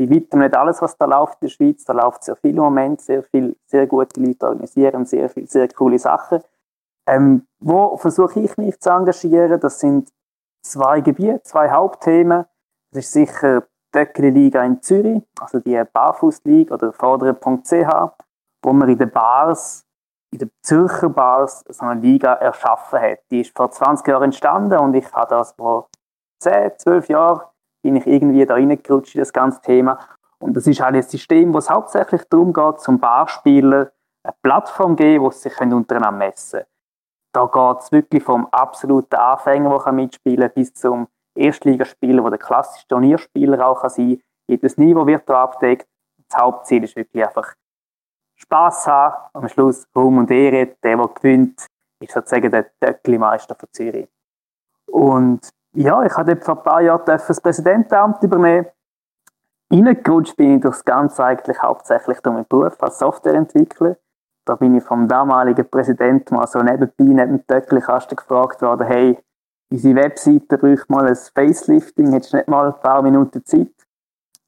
bei 0.00 0.10
weitem 0.10 0.40
nicht 0.40 0.56
alles, 0.56 0.80
was 0.80 0.96
da 0.96 1.04
läuft 1.04 1.42
in 1.42 1.48
der 1.48 1.52
Schweiz. 1.52 1.84
Da 1.84 1.92
läuft 1.92 2.24
sehr 2.24 2.36
viel 2.36 2.50
im 2.50 2.62
Moment, 2.62 3.02
sehr 3.02 3.22
viel, 3.22 3.54
sehr 3.66 3.86
gute 3.86 4.18
Leute 4.20 4.46
organisieren 4.46 5.04
sehr 5.04 5.28
viele, 5.28 5.46
sehr 5.46 5.68
coole 5.68 5.98
Sachen. 5.98 6.40
Ähm, 7.06 7.46
wo 7.58 7.96
versuche 7.98 8.40
ich 8.40 8.56
mich 8.56 8.80
zu 8.80 8.90
engagieren? 8.90 9.60
Das 9.60 9.78
sind 9.78 10.10
zwei 10.62 11.02
Gebiete, 11.02 11.42
zwei 11.42 11.70
Hauptthemen. 11.70 12.46
Das 12.92 13.04
ist 13.04 13.12
sicher 13.12 13.60
die 13.60 13.66
Döckeli-Liga 13.98 14.64
in 14.64 14.80
Zürich, 14.80 15.22
also 15.38 15.60
die 15.60 15.82
Barfußliga 15.92 16.74
oder 16.74 16.92
Vordere.ch, 16.92 18.12
wo 18.62 18.72
wir 18.72 18.88
in 18.88 18.98
den 18.98 19.10
Bars 19.10 19.84
in 20.32 20.38
der 20.38 20.48
Zürcher 20.62 21.08
Bars 21.08 21.64
so 21.68 21.84
eine 21.84 22.00
Liga 22.00 22.34
erschaffen 22.34 23.00
hat. 23.00 23.18
Die 23.30 23.40
ist 23.40 23.54
vor 23.54 23.70
20 23.70 24.06
Jahren 24.06 24.24
entstanden 24.24 24.78
und 24.78 24.94
ich 24.94 25.12
habe 25.12 25.28
das 25.28 25.52
vor 25.52 25.88
10, 26.40 26.78
12 26.78 27.08
Jahren 27.08 27.40
bin 27.82 27.96
ich 27.96 28.06
irgendwie 28.06 28.44
da 28.46 28.54
reingerutscht 28.54 29.14
in 29.14 29.20
das 29.20 29.32
ganze 29.32 29.60
Thema. 29.62 29.98
Und 30.38 30.56
das 30.56 30.66
ist 30.66 30.80
halt 30.80 30.94
ein 30.94 31.02
System, 31.02 31.52
wo 31.52 31.58
es 31.58 31.70
hauptsächlich 31.70 32.22
darum 32.30 32.52
geht, 32.52 32.80
zum 32.80 32.98
Barspieler 32.98 33.92
eine 34.22 34.34
Plattform 34.42 34.96
geben, 34.96 35.24
wo 35.24 35.30
sie 35.30 35.48
sich 35.48 35.60
untereinander 35.60 36.12
messen 36.12 36.60
können. 36.60 36.66
Da 37.32 37.46
geht 37.46 37.82
es 37.82 37.92
wirklich 37.92 38.24
vom 38.24 38.46
absoluten 38.46 39.16
Anfänger, 39.16 39.78
der 39.84 39.92
mitspielen 39.92 40.48
kann, 40.48 40.54
bis 40.54 40.74
zum 40.74 41.08
Erstligaspieler, 41.34 42.22
der 42.22 42.30
der 42.30 42.38
klassische 42.38 42.88
Turnierspieler 42.88 43.66
auch 43.66 43.88
sein 43.88 44.08
kann. 44.08 44.22
Jedes 44.48 44.76
Niveau 44.78 45.06
wird 45.06 45.28
da 45.28 45.44
abdeckt. 45.44 45.86
Das 46.28 46.40
Hauptziel 46.40 46.84
ist 46.84 46.96
wirklich 46.96 47.24
einfach 47.24 47.54
Spass 48.34 48.86
haben, 48.86 49.28
am 49.34 49.48
Schluss 49.48 49.86
Ruhm 49.94 50.18
und 50.18 50.30
Ehre. 50.30 50.74
Der, 50.82 50.96
der 50.96 51.08
gewinnt, 51.08 51.66
ist 52.00 52.12
sozusagen 52.12 52.50
der 52.50 52.70
Töckli-Meister 52.80 53.54
von 53.54 53.68
Zürich. 53.72 54.08
Und 54.86 55.48
ja, 55.74 56.02
ich 56.02 56.16
habe 56.16 56.36
vor 56.36 56.58
ein 56.58 56.62
paar 56.62 56.80
Jahren 56.80 57.02
das 57.06 57.40
Präsidentenamt 57.40 58.22
übernehmen. 58.22 58.66
Reingerutscht 59.72 60.36
bin 60.36 60.56
ich 60.56 60.60
durchs 60.62 60.84
Ganze 60.84 61.24
eigentlich 61.24 61.62
hauptsächlich 61.62 62.18
durch 62.20 62.34
meinen 62.34 62.48
Beruf 62.48 62.76
als 62.82 62.98
Softwareentwickler. 62.98 63.96
Da 64.44 64.56
bin 64.56 64.74
ich 64.74 64.82
vom 64.82 65.06
damaligen 65.06 65.68
Präsidenten 65.68 66.34
mal 66.34 66.46
so 66.46 66.58
nebenbei, 66.60 67.04
neben 67.04 67.38
dem 67.38 67.46
Töckli-Kasten 67.46 68.16
gefragt 68.16 68.62
worden, 68.62 68.86
hey, 68.86 69.18
unsere 69.70 69.94
Webseite 69.94 70.58
bräuchte 70.58 70.86
mal 70.88 71.06
ein 71.06 71.14
Facelifting, 71.14 72.12
hättest 72.12 72.32
du 72.32 72.38
nicht 72.38 72.48
mal 72.48 72.66
ein 72.66 72.80
paar 72.80 73.02
Minuten 73.02 73.44
Zeit? 73.44 73.79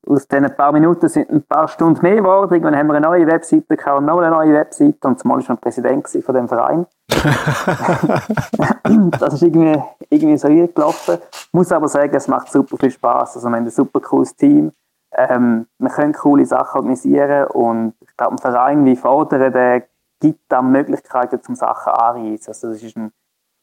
Aus 0.06 0.26
diesen 0.26 0.50
paar 0.56 0.72
Minuten 0.72 1.08
sind 1.08 1.30
ein 1.30 1.42
paar 1.42 1.68
Stunden 1.68 2.02
mehr 2.02 2.16
geworden. 2.16 2.52
Irgendwann 2.52 2.76
haben 2.76 2.88
wir 2.88 2.94
eine 2.94 3.06
neue 3.06 3.26
Webseite 3.26 3.76
gehabt 3.76 3.98
und 3.98 4.06
noch 4.06 4.18
eine 4.18 4.30
neue 4.30 4.52
Webseite 4.52 5.06
und 5.06 5.20
zumal 5.20 5.36
war 5.36 5.42
schon 5.42 5.58
Präsident 5.58 6.08
von 6.08 6.34
dem 6.34 6.48
Verein. 6.48 6.86
das 9.20 9.34
ist 9.34 9.42
irgendwie, 9.42 9.80
irgendwie 10.10 10.36
so 10.36 10.48
gelaufen. 10.48 11.18
Ich 11.30 11.52
muss 11.52 11.70
aber 11.70 11.88
sagen, 11.88 12.14
es 12.14 12.26
macht 12.26 12.50
super 12.50 12.76
viel 12.76 12.90
Spaß. 12.90 13.36
Also 13.36 13.48
wir 13.48 13.56
haben 13.56 13.64
ein 13.64 13.70
super 13.70 14.00
cooles 14.00 14.34
Team. 14.34 14.72
Ähm, 15.14 15.66
wir 15.78 15.90
können 15.90 16.14
coole 16.14 16.46
Sachen 16.46 16.78
organisieren 16.78 17.46
und 17.48 17.94
ich 18.00 18.16
glaube, 18.16 18.34
ein 18.34 18.38
Verein 18.38 18.84
wie 18.84 18.96
Fordern, 18.96 19.52
der 19.52 19.84
gibt 20.20 20.40
dann 20.48 20.72
Möglichkeiten, 20.72 21.42
zum 21.42 21.54
Sachen 21.54 21.92
anzureisen. 21.92 22.48
Also 22.48 22.70
das 22.70 22.82
ist 22.82 22.96
ein, 22.96 23.12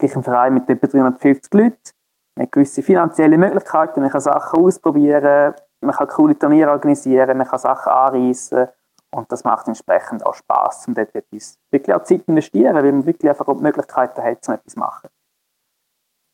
ein 0.01 0.23
Verein 0.23 0.53
mit 0.53 0.69
etwa 0.69 0.87
350 0.87 1.53
Leuten. 1.53 1.75
Man 2.35 2.45
hat 2.45 2.51
gewisse 2.51 2.83
finanzielle 2.83 3.37
Möglichkeiten, 3.37 4.01
man 4.01 4.09
kann 4.09 4.21
Sachen 4.21 4.63
ausprobieren, 4.63 5.53
man 5.81 5.95
kann 5.95 6.07
coole 6.07 6.37
Turniere 6.37 6.71
organisieren, 6.71 7.37
man 7.37 7.47
kann 7.47 7.59
Sachen 7.59 7.91
anreißen 7.91 8.67
und 9.11 9.31
das 9.31 9.43
macht 9.43 9.67
entsprechend 9.67 10.25
auch 10.25 10.35
Spaß, 10.35 10.87
um 10.87 10.93
dort 10.93 11.15
etwas 11.15 11.57
wirklich 11.71 11.95
auch 11.95 12.03
Zeit 12.03 12.23
investieren, 12.27 12.75
weil 12.75 12.91
man 12.91 13.05
wirklich 13.05 13.29
einfach 13.29 13.47
auch 13.47 13.57
die 13.57 13.63
Möglichkeiten 13.63 14.21
hat, 14.21 14.47
um 14.47 14.53
etwas 14.53 14.73
zu 14.73 14.79
machen. 14.79 15.09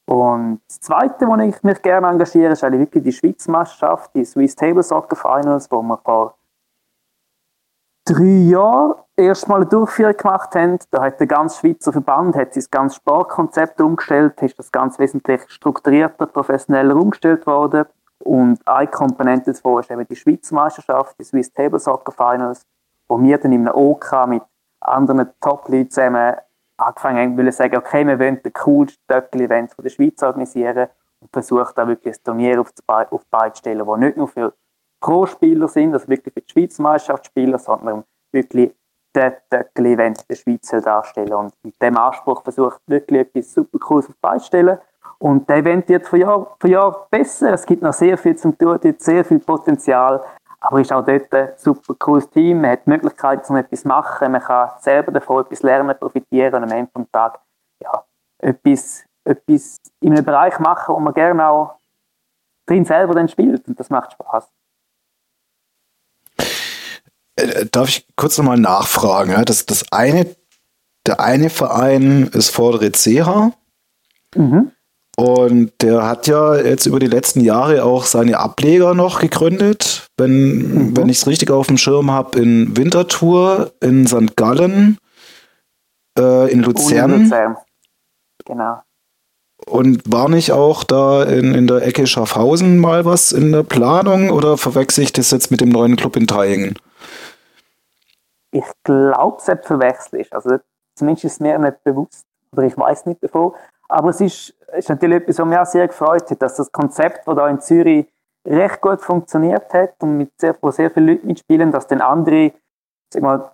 Und 0.07 0.61
das 0.67 0.79
Zweite, 0.81 1.25
wo 1.27 1.35
ich 1.37 1.63
mich 1.63 1.81
gerne 1.81 2.07
engagiere, 2.07 2.53
ist 2.53 2.63
eigentlich 2.63 2.81
wirklich 2.81 3.03
die 3.03 3.11
Schweizer 3.11 3.51
Meisterschaft, 3.51 4.13
die 4.13 4.25
Swiss 4.25 4.55
Table 4.55 4.83
Soccer 4.83 5.15
Finals, 5.15 5.71
wo 5.71 5.81
wir 5.81 5.97
vor 5.97 6.37
drei 8.05 8.49
Jahren 8.49 8.95
erstmal 9.15 9.61
eine 9.61 9.69
Durchführung 9.69 10.15
gemacht 10.15 10.53
haben. 10.53 10.77
Da 10.91 11.03
hat 11.03 11.19
der 11.19 11.27
ganze 11.27 11.59
Schweizer 11.59 11.91
Verband 11.91 12.35
hat 12.35 12.53
sein 12.53 12.65
ganzes 12.69 12.97
Sportkonzept 12.97 13.81
umgestellt, 13.81 14.39
ist 14.43 14.59
das 14.59 14.71
ganz 14.71 14.99
wesentlich 14.99 15.41
strukturierter, 15.49 16.27
professioneller 16.27 16.95
umgestellt 16.95 17.47
worden. 17.47 17.85
Und 18.25 18.67
eine 18.67 18.87
Komponente 18.87 19.53
davon 19.53 19.81
ist 19.81 19.91
eben 19.91 20.07
die 20.07 20.15
Schweizer 20.15 20.55
Meisterschaft, 20.55 21.15
die 21.19 21.23
Swiss 21.23 21.53
Table 21.53 21.79
Soccer 21.79 22.11
Finals, 22.11 22.65
wo 23.07 23.21
wir 23.21 23.37
dann 23.37 23.53
in 23.53 23.67
einem 23.67 23.75
OK 23.75 24.27
mit 24.27 24.41
anderen 24.79 25.29
Top-Leuten 25.39 25.91
zusammen 25.91 26.35
angefangen 26.77 27.19
haben, 27.19 27.37
wollen 27.37 27.51
sagen, 27.51 27.77
okay, 27.77 28.05
wir 28.05 28.19
wollen 28.19 28.41
den 28.41 28.51
coolsten 28.53 29.01
Töckel-Event 29.07 29.75
der 29.77 29.89
Schweiz 29.89 30.23
organisieren 30.23 30.87
und 31.19 31.31
versuchen 31.31 31.71
da 31.75 31.87
wirklich 31.87 32.15
ein 32.15 32.23
Turnier 32.23 32.59
auf 32.59 32.71
die 32.71 32.81
Beine 32.85 33.09
zu 33.53 33.59
stellen, 33.59 33.85
das 33.85 33.99
nicht 33.99 34.17
nur 34.17 34.27
für 34.27 34.53
Pro-Spieler 34.99 35.67
sind, 35.67 35.93
also 35.93 36.07
wirklich 36.07 36.33
für 36.33 36.41
die 36.41 36.51
Schweizer 36.51 36.81
Meisterschaftsspieler, 36.81 37.59
sondern 37.59 38.03
wirklich 38.31 38.75
das 39.13 39.33
Töckel-Event 39.51 40.27
der 40.27 40.35
Schweiz 40.35 40.67
darstellen. 40.69 41.33
Und 41.33 41.53
mit 41.63 41.79
dem 41.79 41.95
Anspruch 41.95 42.41
versucht 42.41 42.81
wirklich 42.87 43.21
etwas 43.21 43.53
super 43.53 43.77
Cooles 43.77 44.07
auf 44.07 44.15
die 44.15 44.19
Beine 44.19 44.39
zu 44.39 44.47
stellen. 44.47 44.79
Und 45.17 45.49
der 45.49 45.57
Event 45.57 45.87
wird 45.89 46.07
von 46.07 46.19
Jahr 46.19 46.55
für 46.59 46.69
Jahr 46.69 47.07
besser. 47.09 47.53
Es 47.53 47.65
gibt 47.65 47.81
noch 47.81 47.93
sehr 47.93 48.17
viel 48.17 48.35
zum 48.35 48.57
tun, 48.57 48.79
dort 48.81 49.01
sehr 49.01 49.23
viel 49.23 49.39
Potenzial. 49.39 50.23
Aber 50.59 50.79
es 50.79 50.87
ist 50.87 50.93
auch 50.93 51.05
dort 51.05 51.33
ein 51.33 51.49
super 51.57 51.93
cooles 51.97 52.29
Team. 52.29 52.61
Man 52.61 52.71
hat 52.71 52.85
die 52.85 52.89
Möglichkeit, 52.89 53.47
um 53.49 53.55
etwas 53.55 53.81
zu 53.81 53.87
machen. 53.87 54.31
Man 54.31 54.41
kann 54.41 54.71
selber 54.79 55.11
davon 55.11 55.45
etwas 55.45 55.61
lernen, 55.61 55.95
profitieren 55.97 56.55
und 56.55 56.63
am 56.63 56.71
Ende 56.71 56.91
des 56.95 57.11
Tages 57.11 57.39
ja, 57.81 58.03
etwas, 58.39 59.03
etwas 59.23 59.77
in 59.99 60.13
einem 60.13 60.25
Bereich 60.25 60.59
machen, 60.59 60.95
wo 60.95 60.99
man 60.99 61.13
gerne 61.13 61.47
auch 61.47 61.75
drin 62.65 62.85
selber 62.85 63.13
dann 63.13 63.29
spielt. 63.29 63.67
Und 63.67 63.79
das 63.79 63.89
macht 63.89 64.13
Spaß. 64.13 64.49
Äh, 67.35 67.65
darf 67.71 67.89
ich 67.89 68.07
kurz 68.15 68.37
nochmal 68.37 68.57
nachfragen? 68.57 69.43
Das, 69.45 69.65
das 69.65 69.91
eine, 69.91 70.35
der 71.05 71.19
eine 71.19 71.49
Verein 71.49 72.27
ist 72.33 72.49
Vordere 72.49 72.91
CH. 72.91 73.51
Mhm. 74.35 74.71
Und 75.17 75.71
der 75.81 76.05
hat 76.05 76.27
ja 76.27 76.55
jetzt 76.55 76.85
über 76.85 76.99
die 76.99 77.07
letzten 77.07 77.39
Jahre 77.39 77.85
auch 77.85 78.03
seine 78.03 78.37
Ableger 78.37 78.93
noch 78.93 79.19
gegründet. 79.19 80.09
Wenn, 80.17 80.89
mhm. 80.89 80.97
wenn 80.97 81.09
ich 81.09 81.17
es 81.17 81.27
richtig 81.27 81.51
auf 81.51 81.67
dem 81.67 81.77
Schirm 81.77 82.11
habe, 82.11 82.39
in 82.39 82.75
Winterthur, 82.75 83.71
in 83.81 84.07
St. 84.07 84.35
Gallen, 84.35 84.97
äh, 86.17 86.51
in 86.51 86.63
Luzern. 86.63 87.13
In 87.13 87.23
Luzern. 87.23 87.57
Genau. 88.45 88.81
Und 89.65 90.01
war 90.11 90.29
nicht 90.29 90.51
auch 90.51 90.83
da 90.83 91.23
in, 91.23 91.55
in 91.55 91.65
der 91.65 91.85
Ecke 91.87 92.05
Schaffhausen 92.07 92.77
mal 92.77 93.05
was 93.05 93.31
in 93.31 93.51
der 93.51 93.63
Planung 93.63 94.29
oder 94.29 94.57
verwechsel 94.57 95.05
ich 95.05 95.13
das 95.13 95.31
jetzt 95.31 95.49
mit 95.49 95.61
dem 95.61 95.69
neuen 95.69 95.95
Club 95.95 96.17
in 96.17 96.27
Thaingen? 96.27 96.77
Ich 98.51 98.65
glaube, 98.83 99.37
es 99.37 99.65
verwechselt 99.65 100.21
ist. 100.21 100.33
Also 100.33 100.57
zumindest 100.95 101.25
ist 101.25 101.41
mir 101.41 101.57
nicht 101.57 101.83
bewusst 101.83 102.25
oder 102.51 102.63
ich 102.63 102.77
weiß 102.77 103.05
nicht 103.05 103.23
davon. 103.23 103.53
Aber 103.87 104.09
es 104.09 104.21
ist, 104.21 104.54
ist 104.77 104.89
natürlich 104.89 105.17
etwas, 105.17 105.39
was 105.39 105.47
mich 105.47 105.57
auch 105.57 105.65
sehr 105.65 105.87
gefreut 105.87 106.29
hat, 106.29 106.41
dass 106.41 106.55
das 106.55 106.71
Konzept, 106.71 107.27
das 107.27 107.35
da 107.35 107.47
in 107.47 107.59
Zürich 107.59 108.07
recht 108.47 108.81
gut 108.81 109.01
funktioniert 109.01 109.73
hat 109.73 109.95
und 110.01 110.17
mit 110.17 110.31
sehr, 110.39 110.55
wo 110.61 110.71
sehr 110.71 110.91
viele 110.91 111.13
Leute 111.13 111.25
mitspielen, 111.25 111.71
dass 111.71 111.87
dann 111.87 112.01
andere 112.01 112.53
sag 113.11 113.23
mal, 113.23 113.51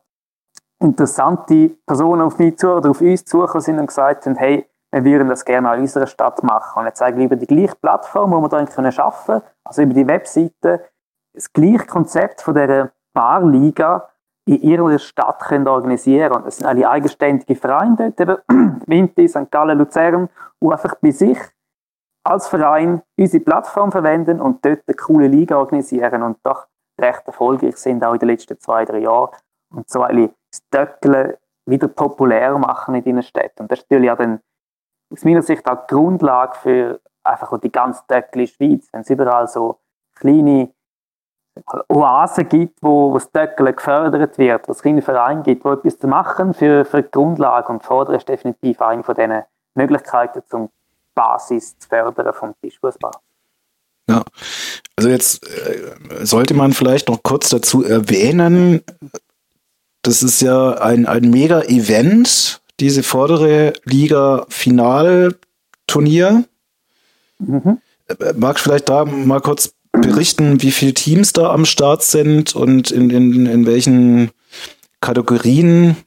interessante 0.79 1.69
Personen 1.85 2.21
auf 2.21 2.37
mich 2.39 2.57
zu 2.57 2.73
oder 2.73 2.89
auf 2.89 3.01
uns 3.01 3.23
zugekommen 3.25 3.61
sind 3.61 3.79
und 3.79 3.87
gesagt 3.87 4.25
haben, 4.25 4.35
hey, 4.35 4.65
wir 4.91 5.05
würden 5.05 5.29
das 5.29 5.45
gerne 5.45 5.73
in 5.75 5.81
unserer 5.81 6.07
Stadt 6.07 6.43
machen. 6.43 6.79
Und 6.79 6.85
jetzt 6.87 7.01
eigentlich 7.01 7.25
über 7.25 7.35
die 7.37 7.47
gleiche 7.47 7.75
Plattform, 7.75 8.31
wo 8.31 8.41
wir 8.41 8.49
dann 8.49 8.67
können 8.67 8.91
schaffen, 8.91 9.41
also 9.63 9.83
über 9.83 9.93
die 9.93 10.07
Webseite, 10.07 10.85
das 11.33 11.53
gleiche 11.53 11.85
Konzept 11.85 12.41
von 12.41 12.55
dieser 12.55 12.91
Barliga 13.13 14.09
in 14.45 14.61
ihrer 14.61 14.97
Stadt 14.99 15.39
können 15.39 15.67
organisieren 15.67 16.33
Und 16.33 16.47
es 16.47 16.57
sind 16.57 16.67
alle 16.67 16.89
eigenständige 16.89 17.55
Vereine 17.55 17.95
dort, 17.95 18.19
eben 18.49 18.81
Winti, 18.87 19.27
St. 19.27 19.51
Gallen, 19.51 19.77
Luzern, 19.77 20.29
die 20.61 20.71
einfach 20.71 20.95
bei 20.95 21.11
sich 21.11 21.37
als 22.23 22.47
Verein 22.47 23.01
unsere 23.17 23.43
Plattform 23.43 23.91
verwenden 23.91 24.41
und 24.41 24.63
dort 24.65 24.81
eine 24.87 24.95
coole 24.95 25.27
Liga 25.27 25.57
organisieren 25.57 26.23
und 26.23 26.37
doch 26.43 26.67
recht 26.99 27.25
erfolgreich 27.25 27.77
sind, 27.77 28.03
auch 28.03 28.13
in 28.13 28.19
den 28.19 28.29
letzten 28.29 28.59
zwei, 28.59 28.85
drei 28.85 28.99
Jahren. 28.99 29.31
Und 29.73 29.89
so 29.89 30.05
das 30.05 30.29
Stöckeln 30.53 31.35
wieder 31.65 31.87
populär 31.87 32.57
machen 32.57 32.95
in 32.95 33.03
diesen 33.03 33.23
Städten. 33.23 33.63
Und 33.63 33.71
das 33.71 33.79
ist 33.79 33.89
natürlich 33.89 34.11
auch 34.11 34.17
dann 34.17 34.39
aus 35.11 35.23
meiner 35.23 35.41
Sicht 35.41 35.67
auch 35.69 35.85
die 35.87 35.93
Grundlage 35.93 36.57
für 36.57 37.01
einfach 37.23 37.57
die 37.59 37.71
ganze 37.71 38.03
Töckli 38.07 38.47
Schweiz. 38.47 38.89
Wenn 38.91 39.01
es 39.01 39.09
überall 39.09 39.47
so 39.47 39.79
kleine 40.15 40.73
Oasen 41.89 42.47
gibt, 42.47 42.81
wo, 42.81 43.11
wo 43.11 43.15
das 43.15 43.29
Töckeln 43.31 43.75
gefördert 43.75 44.37
wird, 44.37 44.67
wo 44.67 44.71
es 44.71 44.81
kleine 44.81 45.01
Vereine 45.01 45.43
gibt, 45.43 45.65
wo 45.65 45.73
etwas 45.73 45.99
zu 45.99 46.07
machen 46.07 46.53
für, 46.53 46.85
für 46.85 47.03
die 47.03 47.11
Grundlage 47.11 47.67
und 47.69 47.83
Fordern 47.83 48.15
ist 48.15 48.29
definitiv 48.29 48.81
eine 48.81 49.03
von 49.03 49.15
diesen 49.15 49.43
Möglichkeiten, 49.75 50.41
zum 50.49 50.69
Basis 51.13 51.77
zu 51.77 51.89
fördern 51.89 52.33
vom 52.33 52.55
Tischfußball. 52.61 53.11
Ja, 54.09 54.23
also 54.95 55.09
jetzt 55.09 55.45
äh, 55.47 56.25
sollte 56.25 56.53
man 56.53 56.71
vielleicht 56.73 57.09
noch 57.09 57.23
kurz 57.23 57.49
dazu 57.49 57.83
erwähnen, 57.83 58.81
das 60.01 60.23
ist 60.23 60.41
ja 60.41 60.75
ein, 60.79 61.05
ein 61.05 61.29
Mega-Event, 61.29 62.61
diese 62.79 63.03
vordere 63.03 63.73
Liga-Finalturnier. 63.83 66.45
Mhm. 67.37 67.81
Magst 68.35 68.65
du 68.65 68.69
vielleicht 68.69 68.89
da 68.89 69.05
mal 69.05 69.41
kurz 69.41 69.75
berichten, 69.91 70.61
wie 70.61 70.71
viele 70.71 70.93
Teams 70.93 71.33
da 71.33 71.51
am 71.51 71.65
Start 71.65 72.03
sind 72.03 72.55
und 72.55 72.91
in, 72.91 73.09
in, 73.09 73.45
in 73.45 73.65
welchen 73.65 74.31
Kategorien 75.01 75.97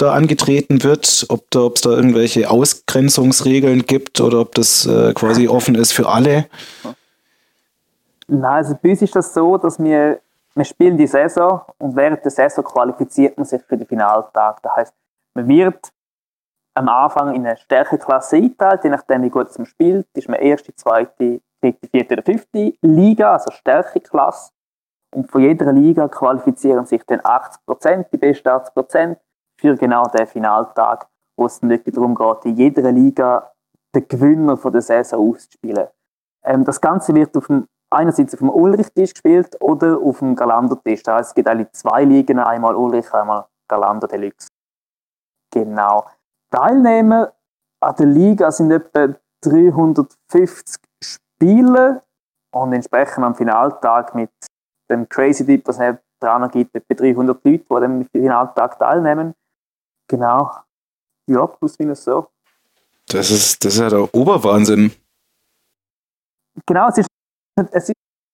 da 0.00 0.14
angetreten 0.14 0.82
wird, 0.82 1.26
ob 1.28 1.74
es 1.76 1.82
da 1.82 1.90
irgendwelche 1.90 2.50
Ausgrenzungsregeln 2.50 3.82
gibt 3.86 4.20
oder 4.20 4.40
ob 4.40 4.54
das 4.54 4.86
äh, 4.86 5.12
quasi 5.12 5.46
offen 5.46 5.74
ist 5.74 5.92
für 5.92 6.08
alle? 6.08 6.46
Nein, 8.26 8.44
also 8.44 8.76
bei 8.82 8.90
uns 8.90 9.02
ist 9.02 9.14
das 9.14 9.34
so, 9.34 9.58
dass 9.58 9.78
wir, 9.78 10.20
wir 10.54 10.64
spielen 10.64 10.96
die 10.96 11.06
Saison 11.06 11.62
und 11.78 11.96
während 11.96 12.24
der 12.24 12.30
Saison 12.30 12.64
qualifiziert 12.64 13.36
man 13.36 13.44
sich 13.44 13.60
für 13.62 13.76
den 13.76 13.86
Finaltag. 13.86 14.62
Das 14.62 14.76
heißt, 14.76 14.94
man 15.34 15.48
wird 15.48 15.92
am 16.74 16.88
Anfang 16.88 17.34
in 17.34 17.46
eine 17.46 17.56
Stärkeklasse 17.56 18.36
eingeteilt, 18.36 18.84
je 18.84 18.90
nachdem 18.90 19.22
wie 19.22 19.30
gut 19.30 19.48
man 19.58 19.66
spielt, 19.66 20.06
ist 20.14 20.28
man 20.28 20.40
erste, 20.40 20.74
zweite, 20.74 21.40
dritte, 21.60 21.88
vierte 21.88 22.14
oder 22.14 22.22
fünfte 22.22 22.74
Liga, 22.82 23.32
also 23.32 23.50
Stärkeklasse. 23.50 24.52
Und 25.14 25.30
von 25.30 25.42
jeder 25.42 25.72
Liga 25.72 26.08
qualifizieren 26.08 26.86
sich 26.86 27.02
dann 27.04 27.20
80 27.22 27.66
Prozent, 27.66 28.06
die 28.12 28.16
besten 28.16 28.48
80 28.48 28.74
Prozent, 28.74 29.18
für 29.60 29.74
genau 29.76 30.04
den 30.04 30.26
Finaltag, 30.26 31.08
wo 31.36 31.46
es 31.46 31.60
dann 31.60 31.70
wirklich 31.70 31.94
darum 31.94 32.14
geht, 32.14 32.44
in 32.44 32.56
jeder 32.56 32.90
Liga 32.92 33.52
den 33.94 34.06
Gewinner 34.08 34.56
von 34.56 34.72
der 34.72 34.82
Saison 34.82 35.30
auszuspielen. 35.30 35.88
Ähm, 36.44 36.64
das 36.64 36.80
Ganze 36.80 37.14
wird 37.14 37.36
auf 37.36 37.48
dem, 37.48 37.66
einerseits 37.90 38.34
auf 38.34 38.38
dem 38.38 38.50
Ulrich-Tisch 38.50 39.12
gespielt 39.12 39.56
oder 39.60 39.98
auf 39.98 40.20
dem 40.20 40.34
Galander-Tisch. 40.36 41.02
Das 41.02 41.14
heißt, 41.14 41.28
es 41.30 41.34
gibt 41.34 41.48
eigentlich 41.48 41.72
zwei 41.72 42.04
Ligen, 42.04 42.38
einmal 42.38 42.74
Ulrich, 42.74 43.12
einmal 43.12 43.46
Galander 43.68 44.06
Deluxe. 44.06 44.48
Genau. 45.52 46.06
Teilnehmer 46.50 47.32
an 47.80 47.96
der 47.96 48.06
Liga 48.06 48.50
sind 48.50 48.70
etwa 48.70 49.14
350 49.42 50.80
Spieler 51.40 52.02
und 52.52 52.72
entsprechend 52.74 53.24
am 53.24 53.34
Finaltag 53.34 54.14
mit 54.14 54.30
dem 54.90 55.08
Crazy 55.08 55.46
Deep, 55.46 55.64
das 55.64 55.78
es 55.78 55.96
dran 56.20 56.50
gibt, 56.50 56.74
etwa 56.74 56.94
300 56.94 57.44
Leute, 57.44 57.64
die 57.64 57.74
am 57.74 58.04
Finaltag 58.04 58.78
teilnehmen. 58.78 59.34
Genau. 60.06 60.50
Ja, 61.26 61.46
plus 61.46 61.78
minus 61.78 62.04
so. 62.04 62.28
Das 63.08 63.30
ist, 63.30 63.64
das 63.64 63.74
ist 63.74 63.80
ja 63.80 63.88
der 63.88 64.14
Oberwahnsinn. 64.14 64.92
Genau, 66.66 66.88
es 66.88 66.98
ist, 66.98 67.08
es 67.72 67.92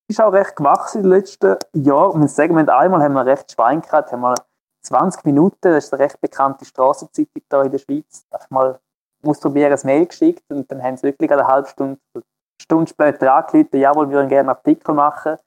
ist 0.09 0.21
auch 0.21 0.33
recht 0.33 0.57
gewachsen 0.57 0.99
in 0.99 1.03
den 1.05 1.13
letzten 1.13 1.57
Jahren. 1.75 2.13
Und 2.13 2.23
das 2.23 2.35
Segment 2.35 2.69
einmal 2.69 3.03
haben 3.03 3.15
wir 3.15 3.25
recht 3.25 3.53
Schwein 3.53 3.83
gehabt, 3.83 4.11
haben 4.11 4.23
wir 4.23 4.35
20 4.83 5.25
Minuten, 5.25 5.57
das 5.63 5.85
ist 5.85 5.95
eine 5.95 6.03
recht 6.03 6.21
bekannte 6.21 6.65
Straßenzeitung 6.65 7.43
hier 7.49 7.63
in 7.63 7.71
der 7.71 7.79
Schweiz, 7.79 8.27
einfach 8.31 8.51
mal 8.51 8.81
ausprobieren, 9.23 9.73
ein 9.73 9.81
Mail 9.85 10.07
geschickt 10.07 10.45
und 10.49 10.71
dann 10.71 10.83
haben 10.83 10.97
sie 10.97 11.05
wirklich 11.05 11.31
eine 11.31 11.47
halbe 11.47 11.69
Stunde, 11.69 12.01
Stunde 12.61 12.89
später 12.89 13.35
angerufen, 13.35 13.79
jawohl, 13.79 14.09
wir 14.09 14.17
würden 14.17 14.29
gerne 14.29 14.51
einen 14.51 14.57
Artikel 14.57 14.95
machen. 14.95 15.39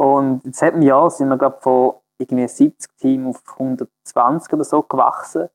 Und 0.00 0.44
in 0.44 0.52
diesem 0.52 0.82
Jahr 0.82 1.10
sind 1.10 1.28
wir, 1.28 1.38
glaube 1.38 1.58
von 1.60 1.94
irgendwie 2.18 2.48
70 2.48 2.96
Teams 2.96 3.36
auf 3.36 3.58
120 3.58 4.52
oder 4.52 4.64
so 4.64 4.82
gewachsen. 4.82 5.48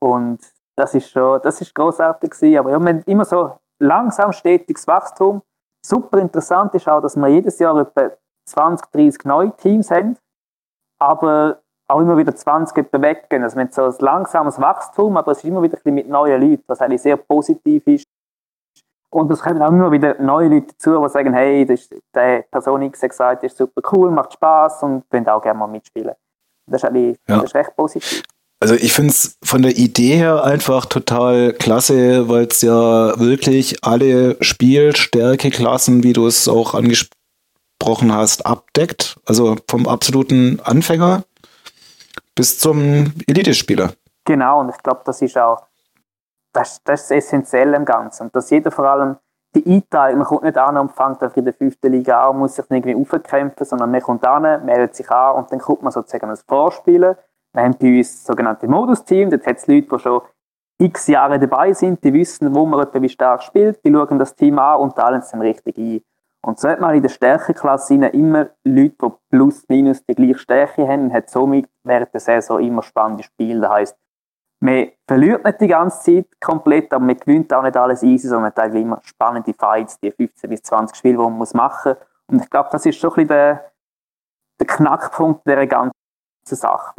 Und 0.00 0.40
das 0.76 0.94
ist 0.94 1.10
schon, 1.10 1.40
das 1.42 1.60
ist 1.60 1.74
großartig 1.74 2.30
gewesen. 2.30 2.58
Aber 2.58 2.70
ja, 2.70 2.80
wir 2.80 2.90
haben 2.90 3.02
immer 3.06 3.24
so 3.24 3.58
langsam 3.80 4.32
stetiges 4.32 4.86
Wachstum. 4.86 5.42
Super 5.84 6.18
interessant 6.18 6.74
ist 6.74 6.88
auch, 6.88 7.00
dass 7.00 7.16
wir 7.16 7.28
jedes 7.28 7.58
Jahr 7.58 7.76
etwa 7.78 8.10
20, 8.48 8.90
30 8.90 9.24
neue 9.24 9.56
Teams 9.56 9.90
haben. 9.90 10.16
Aber 11.00 11.62
auch 11.88 12.00
immer 12.00 12.16
wieder 12.16 12.34
20 12.34 12.76
etwa 12.76 13.02
weggehen. 13.02 13.42
Also 13.42 13.56
wir 13.56 13.64
haben 13.64 13.72
so 13.72 13.84
ein 13.84 13.94
langsames 13.98 14.60
Wachstum, 14.60 15.16
aber 15.16 15.32
es 15.32 15.38
ist 15.38 15.44
immer 15.44 15.62
wieder 15.62 15.78
ein 15.84 15.94
mit 15.94 16.08
neuen 16.08 16.40
Leuten, 16.40 16.64
was 16.66 16.80
eigentlich 16.80 17.02
sehr 17.02 17.16
positiv 17.16 17.86
ist. 17.86 18.06
Und 19.12 19.30
es 19.30 19.40
kommen 19.40 19.60
auch 19.60 19.68
immer 19.68 19.92
wieder 19.92 20.20
neue 20.22 20.48
Leute 20.48 20.68
dazu, 20.68 21.02
die 21.02 21.08
sagen, 21.10 21.34
hey, 21.34 21.66
das 21.66 21.80
ist, 21.80 21.94
der 22.14 22.44
Person 22.50 22.80
X 22.80 23.00
gesagt, 23.00 23.44
ist 23.44 23.58
super 23.58 23.82
cool, 23.92 24.10
macht 24.10 24.32
Spaß 24.32 24.84
und 24.84 25.04
wollen 25.10 25.28
auch 25.28 25.42
gerne 25.42 25.58
mal 25.58 25.66
mitspielen. 25.66 26.14
Das 26.66 26.82
ist 26.82 26.88
eigentlich 26.88 27.18
ja. 27.28 27.36
das 27.36 27.44
ist 27.44 27.54
recht 27.54 27.76
positiv. 27.76 28.22
Also 28.60 28.74
ich 28.74 28.92
finde 28.94 29.10
es 29.10 29.36
von 29.44 29.60
der 29.60 29.76
Idee 29.76 30.14
her 30.14 30.44
einfach 30.44 30.86
total 30.86 31.52
klasse, 31.52 32.30
weil 32.30 32.46
es 32.46 32.62
ja 32.62 33.18
wirklich 33.18 33.84
alle 33.84 34.42
Spielstärkeklassen, 34.42 36.04
wie 36.04 36.14
du 36.14 36.26
es 36.26 36.48
auch 36.48 36.74
angesprochen 36.74 38.14
hast, 38.14 38.46
abdeckt. 38.46 39.18
Also 39.26 39.56
vom 39.68 39.86
absoluten 39.88 40.58
Anfänger 40.60 41.24
bis 42.34 42.58
zum 42.58 43.12
Elite-Spieler. 43.26 43.92
Genau, 44.24 44.60
und 44.60 44.70
ich 44.70 44.82
glaube, 44.82 45.02
das 45.04 45.20
ist 45.20 45.36
auch 45.36 45.66
das, 46.52 46.82
das 46.84 47.02
ist 47.02 47.10
essentiell 47.10 47.74
im 47.74 47.84
Ganzen. 47.84 48.24
Und 48.24 48.36
dass 48.36 48.50
jeder 48.50 48.70
vor 48.70 48.86
allem 48.86 49.16
die 49.54 49.66
Einteilung, 49.66 50.18
man 50.18 50.26
kommt 50.26 50.42
nicht 50.44 50.56
an 50.56 50.78
und 50.78 50.92
fängt 50.92 51.22
einfach 51.22 51.36
in 51.36 51.44
der 51.44 51.54
fünften 51.54 51.92
Liga 51.92 52.24
an 52.24 52.30
und 52.30 52.38
muss 52.38 52.54
sich 52.54 52.64
irgendwie 52.70 52.94
aufkämpfen, 52.94 53.66
sondern 53.66 53.90
man 53.90 54.00
kommt 54.00 54.26
an, 54.26 54.64
meldet 54.64 54.94
sich 54.94 55.10
an 55.10 55.36
und 55.36 55.52
dann 55.52 55.58
kommt 55.58 55.82
man 55.82 55.92
sozusagen 55.92 56.30
als 56.30 56.42
Vorspielen. 56.42 57.16
Wir 57.52 57.62
haben 57.62 57.76
bei 57.78 57.98
uns 57.98 58.12
das 58.12 58.24
sogenannte 58.24 58.66
Modus-Team, 58.66 59.30
dort 59.30 59.46
hat 59.46 59.58
es 59.58 59.66
Leute, 59.66 59.88
die 59.88 59.98
schon 59.98 60.22
x 60.78 61.06
Jahre 61.06 61.38
dabei 61.38 61.74
sind, 61.74 62.02
die 62.02 62.12
wissen, 62.12 62.54
wo 62.54 62.64
man 62.64 62.80
etwa 62.80 63.00
wie 63.02 63.08
stark 63.08 63.42
spielt, 63.42 63.84
die 63.84 63.92
schauen 63.92 64.18
das 64.18 64.34
Team 64.34 64.58
an 64.58 64.80
und 64.80 64.96
teilen 64.96 65.20
es 65.20 65.30
dann 65.30 65.42
richtig 65.42 65.76
ein. 65.76 66.00
Und 66.44 66.58
so 66.58 66.68
hat 66.68 66.80
man 66.80 66.94
in 66.94 67.02
der 67.02 67.08
Stärkeklasse 67.08 67.94
immer 67.94 68.48
Leute, 68.64 68.96
die 69.00 69.12
plus 69.30 69.64
minus 69.68 70.04
die 70.04 70.14
gleiche 70.14 70.38
Stärke 70.38 70.88
haben 70.88 71.04
und 71.04 71.12
hat 71.12 71.30
somit 71.30 71.68
während 71.84 72.12
der 72.12 72.20
Saison 72.20 72.58
immer 72.60 72.82
spannende 72.82 73.22
Spiele. 73.22 73.60
Das 73.60 73.70
heisst, 73.70 73.96
man 74.62 74.92
verliert 75.08 75.44
nicht 75.44 75.60
die 75.60 75.66
ganze 75.66 76.02
Zeit 76.02 76.40
komplett, 76.40 76.92
aber 76.92 77.04
man 77.04 77.16
gewinnt 77.16 77.52
auch 77.52 77.64
nicht 77.64 77.76
alles 77.76 78.04
easy, 78.04 78.28
sondern 78.28 78.52
man 78.56 78.64
hat 78.64 78.74
immer 78.74 79.00
spannende 79.02 79.52
Fights, 79.52 79.98
die 79.98 80.12
15 80.12 80.48
bis 80.48 80.62
20 80.62 80.96
Spiele, 80.96 81.14
die 81.14 81.18
man 81.18 81.36
machen 81.52 81.92
muss. 81.92 81.96
Und 82.28 82.42
ich 82.42 82.48
glaube, 82.48 82.68
das 82.70 82.86
ist 82.86 82.96
schon 82.96 83.10
ein 83.10 83.14
bisschen 83.14 83.28
der, 83.28 83.72
der 84.60 84.66
Knackpunkt 84.68 85.44
der 85.48 85.66
ganzen 85.66 85.92
Sache. 86.44 86.94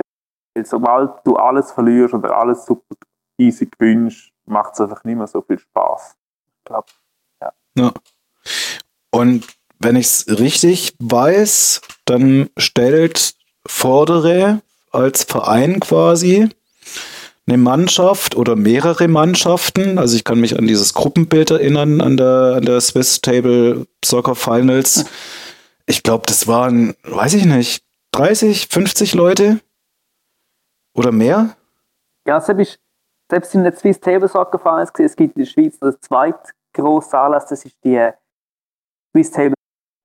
Weil 0.54 0.66
sobald 0.66 1.26
du 1.26 1.38
alles 1.38 1.72
verlierst 1.72 2.14
oder 2.14 2.38
alles 2.38 2.66
super 2.66 2.96
easy 3.38 3.66
gewinnst, 3.66 4.30
macht 4.46 4.74
es 4.74 4.82
einfach 4.82 5.06
nicht 5.06 5.16
mehr 5.16 5.28
so 5.28 5.42
viel 5.42 5.58
Spaß. 5.58 6.18
Ich 6.58 6.66
glaube, 6.66 6.88
ja. 7.42 7.54
Ja. 7.76 7.94
Und 9.10 9.48
wenn 9.80 9.96
ich 9.96 10.08
es 10.08 10.28
richtig 10.28 10.98
weiß, 11.00 11.80
dann 12.04 12.50
stellt 12.58 13.36
Vordere 13.66 14.62
als 14.92 15.24
Verein 15.24 15.80
quasi 15.80 16.50
eine 17.48 17.58
Mannschaft 17.58 18.36
oder 18.36 18.56
mehrere 18.56 19.08
Mannschaften. 19.08 19.98
Also 19.98 20.16
ich 20.16 20.24
kann 20.24 20.40
mich 20.40 20.58
an 20.58 20.68
dieses 20.68 20.94
Gruppenbild 20.94 21.52
erinnern, 21.52 22.02
an 22.02 22.18
der, 22.18 22.56
an 22.58 22.66
der 22.66 22.80
Swiss 22.80 23.22
Table 23.22 23.86
Soccer 24.04 24.36
Finals. 24.36 25.06
Ich 25.86 26.04
glaube, 26.04 26.24
das 26.26 26.48
waren, 26.48 26.96
weiß 27.04 27.34
ich 27.34 27.46
nicht, 27.46 27.84
30, 28.12 28.68
50 28.68 29.14
Leute 29.14 29.60
oder 30.94 31.12
mehr. 31.12 31.56
Ja, 32.26 32.40
selbst, 32.40 32.80
selbst 33.30 33.54
in 33.56 33.64
der 33.64 33.76
Swiss 33.76 34.00
Table 34.00 34.30
Soccer 34.30 34.60
Finals, 34.60 34.92
es 34.98 35.16
gibt 35.16 35.36
in 35.36 35.44
der 35.44 35.50
Schweiz 35.50 35.78
das 35.80 36.00
zweitgroße 36.00 37.18
Anlass, 37.18 37.48
das 37.48 37.66
ist 37.66 37.76
die 37.84 38.10
Swiss 39.12 39.32
Table 39.32 39.56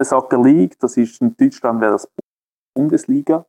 Soccer 0.03 0.43
League, 0.43 0.79
das 0.81 0.97
ist 0.97 1.21
in 1.21 1.37
Deutschland 1.37 1.81
wäre 1.81 1.93
das 1.93 2.09
Bundesliga 2.75 3.47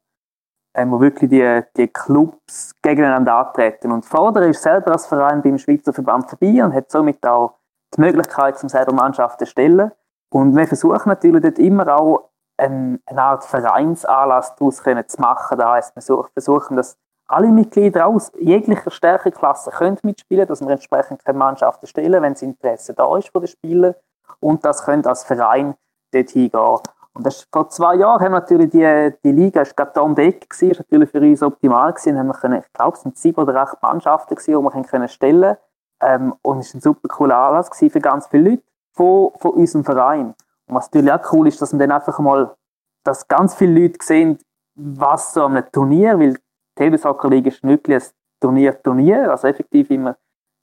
ähm, 0.75 0.91
wo 0.91 0.99
wirklich 0.99 1.29
die, 1.29 1.61
die 1.77 1.87
Clubs 1.87 2.73
gegeneinander 2.81 3.35
antreten. 3.35 3.91
Und 3.91 4.05
Vorder 4.05 4.47
ist 4.47 4.61
selber 4.61 4.91
als 4.91 5.07
Verein 5.07 5.41
beim 5.41 5.57
Schweizer 5.57 5.93
Verband 5.93 6.31
dabei 6.31 6.63
und 6.63 6.73
hat 6.73 6.91
somit 6.91 7.25
auch 7.25 7.55
die 7.95 8.01
Möglichkeit, 8.01 8.57
zum 8.57 8.69
selber 8.69 8.93
Mannschaften 8.93 9.45
zu 9.45 9.51
stellen. 9.51 9.91
Und 10.31 10.55
wir 10.55 10.67
versuchen 10.67 11.09
natürlich 11.09 11.41
dort 11.41 11.59
immer 11.59 11.87
auch 11.95 12.29
eine, 12.57 12.99
eine 13.05 13.21
Art 13.21 13.43
Vereinsanlass 13.43 14.55
daraus 14.55 14.83
zu 14.83 15.21
machen. 15.21 15.57
Das 15.57 15.67
heisst, 15.67 15.95
wir 15.95 16.23
versuchen, 16.33 16.77
dass 16.77 16.97
alle 17.27 17.47
Mitglieder 17.47 18.07
aus 18.07 18.31
jeglicher 18.39 18.91
Stärkeklasse 18.91 19.71
können 19.71 19.97
mitspielen, 20.03 20.47
dass 20.47 20.61
wir 20.61 20.69
entsprechend 20.69 21.23
keine 21.23 21.37
Mannschaften 21.37 21.87
stellen, 21.87 22.21
wenn 22.23 22.33
das 22.33 22.41
Interesse 22.41 22.93
da 22.93 23.17
ist 23.17 23.29
von 23.29 23.41
den 23.41 23.47
Spielern 23.47 23.95
und 24.39 24.65
das 24.65 24.83
können 24.83 25.05
als 25.05 25.23
Verein 25.23 25.75
dort 26.11 26.29
hingehen. 26.29 26.79
Und 27.19 27.25
das 27.25 27.45
vor 27.51 27.67
zwei 27.67 27.95
Jahren 27.95 28.21
haben 28.21 28.31
wir 28.31 28.39
natürlich 28.39 28.69
die, 28.69 29.13
die 29.25 29.33
Liga, 29.33 29.59
ist 29.59 29.75
gerade 29.75 29.91
da 29.93 29.99
um 29.99 30.15
die 30.15 30.21
Ecke 30.21 30.47
gewesen, 30.47 30.71
ist 30.71 30.79
natürlich 30.79 31.09
für 31.09 31.19
uns 31.19 31.43
optimal 31.43 31.91
gewesen, 31.91 32.17
haben 32.17 32.27
wir 32.27 32.33
können, 32.33 32.61
ich 32.61 32.71
glaube, 32.71 32.95
es 32.95 33.01
sind 33.01 33.17
sieben 33.17 33.41
oder 33.41 33.61
acht 33.61 33.81
Mannschaften 33.81 34.35
gewesen, 34.35 34.57
die 34.57 34.63
wir 34.63 34.83
können 34.83 35.07
stellen 35.09 35.57
ähm, 35.99 36.33
und 36.43 36.59
es 36.59 36.73
war 36.73 36.77
ein 36.77 36.81
super 36.81 37.09
cooler 37.09 37.35
Anlass 37.35 37.69
gewesen 37.69 37.89
für 37.91 37.99
ganz 37.99 38.27
viele 38.27 38.51
Leute 38.51 38.63
von, 38.93 39.31
von 39.35 39.51
unserem 39.51 39.83
Verein. 39.83 40.27
Und 40.67 40.75
was 40.75 40.85
natürlich 40.85 41.11
auch 41.11 41.33
cool 41.33 41.49
ist, 41.49 41.61
dass 41.61 41.73
man 41.73 41.79
dann 41.81 41.91
einfach 41.91 42.17
mal, 42.19 42.55
dass 43.03 43.27
ganz 43.27 43.53
viele 43.53 43.81
Leute 43.81 43.97
sehen, 44.01 44.37
was 44.75 45.33
so 45.33 45.45
einem 45.45 45.69
Turnier, 45.73 46.17
weil 46.17 46.35
die 46.35 46.39
Table-Soccer-Liga 46.75 47.49
ist 47.49 47.61
wirklich 47.63 48.01
ein 48.01 48.09
Turnier-Turnier, 48.39 49.29
also 49.29 49.45
effektiv 49.45 49.89
immer, 49.89 50.15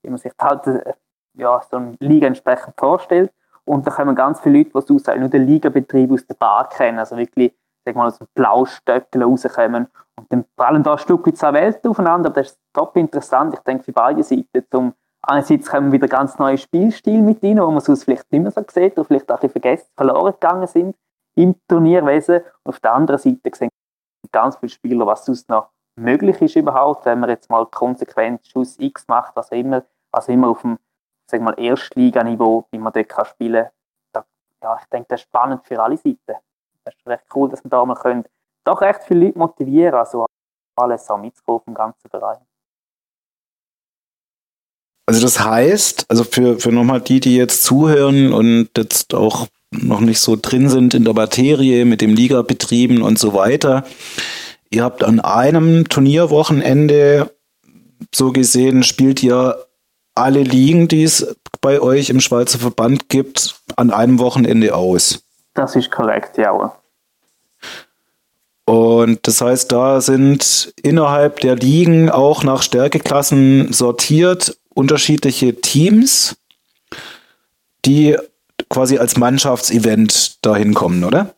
wie 0.03 0.09
man 0.09 0.16
sich 0.16 0.33
halt 0.40 0.97
ja, 1.35 1.61
so 1.71 1.77
eine 1.77 1.97
Liga 2.01 2.29
entsprechend 2.29 2.73
vorstellt. 2.79 3.31
Und 3.66 3.87
da 3.87 3.90
kommen 3.90 4.14
ganz 4.14 4.40
viele 4.40 4.59
Leute, 4.59 4.70
die 4.70 4.94
aus 4.94 5.07
nur 5.18 5.29
den 5.29 5.46
Ligabetrieb 5.46 6.12
aus 6.12 6.26
der 6.26 6.35
Bar 6.35 6.68
kennen, 6.68 6.98
also 6.98 7.16
wirklich, 7.16 7.52
sag 7.85 7.96
mal, 7.96 8.07
aus 8.07 8.18
dem 8.18 8.29
Blaustöckel 8.35 9.22
rauskommen. 9.22 9.88
Und 10.18 10.33
dann 10.33 10.44
prallen 10.57 10.83
da 10.83 10.92
ein 10.92 10.98
Stück 10.98 11.37
zwei 11.37 11.52
Welten 11.52 11.90
aufeinander, 11.90 12.31
aber 12.31 12.42
das 12.42 12.52
ist 12.52 12.61
top 12.72 12.96
interessant, 12.96 13.55
ich 13.55 13.61
denke, 13.61 13.85
für 13.85 13.92
beide 13.92 14.22
Seiten. 14.22 14.64
Zum 14.70 14.94
einerseits 15.22 15.68
kommen 15.68 15.92
wieder 15.92 16.07
ganz 16.07 16.38
neue 16.38 16.59
Spielstil 16.59 17.22
mit 17.22 17.42
rein, 17.42 17.59
wo 17.59 17.70
man 17.70 17.81
sonst 17.81 18.05
vielleicht 18.05 18.31
nicht 18.33 18.42
mehr 18.42 18.52
so 18.52 18.62
sieht, 18.68 18.92
oder 18.92 19.05
vielleicht 19.05 19.31
auch 19.31 19.37
ein 19.37 19.40
bisschen 19.40 19.61
vergessen, 19.61 19.88
verloren 19.96 20.33
gegangen 20.33 20.66
sind 20.68 20.96
im 21.35 21.57
Turnierwesen. 21.68 22.40
Und 22.62 22.72
auf 22.72 22.81
der 22.81 22.94
anderen 22.94 23.18
Seite 23.18 23.50
sehen 23.52 23.68
ganz 24.33 24.57
viele 24.57 24.70
Spieler, 24.70 25.07
was 25.07 25.24
sonst 25.24 25.48
noch 25.48 25.70
möglich 25.98 26.40
ist 26.40 26.57
überhaupt, 26.57 27.05
wenn 27.05 27.20
man 27.20 27.31
jetzt 27.31 27.50
mal 27.50 27.66
konsequent 27.66 28.46
Schuss 28.46 28.79
X 28.79 29.07
macht, 29.09 29.37
also 29.37 29.55
immer, 29.55 29.85
also 30.12 30.33
immer 30.33 30.48
auf 30.48 30.62
dem 30.62 30.79
sag 31.27 31.41
mal, 31.41 31.55
Erstliganiveau, 31.59 32.67
wie 32.71 32.79
man 32.79 32.93
dort 32.93 33.09
kann 33.09 33.27
spielen 33.27 33.67
kann. 34.12 34.25
Ja, 34.62 34.79
ich 34.81 34.89
denke, 34.89 35.07
das 35.11 35.21
ist 35.21 35.27
spannend 35.27 35.67
für 35.67 35.83
alle 35.83 35.97
Seiten. 35.97 36.19
Das 36.85 36.95
ist 36.95 37.07
recht 37.07 37.25
cool, 37.35 37.51
dass 37.51 37.62
wir 37.65 37.71
da 37.71 37.85
mal 37.85 37.95
können, 37.95 38.25
doch 38.65 38.81
recht 38.81 39.03
viele 39.05 39.27
Leute 39.27 39.39
motivieren, 39.39 39.95
also 39.95 40.27
alles 40.77 41.09
auch 41.11 41.19
mitzukommen 41.19 41.62
vom 41.65 41.75
ganzen 41.75 42.09
Bereich. 42.11 42.39
Also 45.09 45.21
das 45.21 45.39
heißt, 45.39 46.07
also 46.09 46.25
für, 46.25 46.59
für 46.59 46.73
nochmal 46.73 47.01
die, 47.01 47.21
die 47.21 47.37
jetzt 47.37 47.62
zuhören 47.62 48.33
und 48.33 48.71
jetzt 48.77 49.15
auch 49.15 49.47
noch 49.71 50.01
nicht 50.01 50.21
so 50.21 50.37
drin 50.41 50.69
sind 50.69 50.95
in 50.95 51.05
der 51.05 51.15
Materie 51.15 51.85
mit 51.85 52.01
dem 52.01 52.15
Ligabetrieben 52.15 53.03
und 53.03 53.19
so 53.19 53.33
weiter, 53.33 53.85
ihr 54.71 54.83
habt 54.83 55.05
an 55.05 55.21
einem 55.21 55.89
Turnierwochenende 55.89 57.31
so 58.12 58.33
gesehen, 58.33 58.83
spielt 58.83 59.23
ihr 59.23 59.65
alle 60.16 60.42
Ligen, 60.42 60.88
die 60.88 61.05
es 61.05 61.37
bei 61.61 61.81
euch 61.81 62.11
im 62.11 62.20
Schweizer 62.20 62.59
Verband 62.59 63.09
gibt, 63.09 63.61
an 63.76 63.90
einem 63.90 64.18
Wochenende 64.18 64.74
aus. 64.74 65.22
Das 65.55 65.76
ist 65.76 65.90
korrekt, 65.90 66.38
ja. 66.38 66.72
Und 68.66 69.26
das 69.26 69.40
heißt, 69.40 69.70
da 69.70 70.00
sind 70.00 70.72
innerhalb 70.83 71.40
der 71.40 71.55
Ligen 71.55 72.11
auch 72.11 72.42
nach 72.42 72.62
Stärkeklassen 72.62 73.72
sortiert 73.72 74.59
unterschiedliche 74.74 75.55
Teams, 75.61 76.37
die 77.85 78.16
quasi 78.68 78.98
als 78.98 79.16
Mannschaftsevent 79.16 80.44
dahin 80.44 80.74
kommen, 80.74 81.05
oder? 81.05 81.35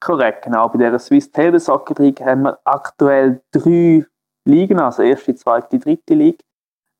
Korrekt, 0.00 0.44
genau. 0.44 0.68
Bei 0.68 0.78
der 0.78 0.98
Swiss 0.98 1.30
Table 1.30 1.60
Soccer 1.60 2.02
League 2.02 2.20
haben 2.20 2.42
wir 2.42 2.58
aktuell 2.64 3.42
drei 3.52 4.06
Ligen, 4.44 4.78
also 4.78 5.02
erste, 5.02 5.34
zweite, 5.34 5.78
dritte 5.78 6.14
Liga. 6.14 6.38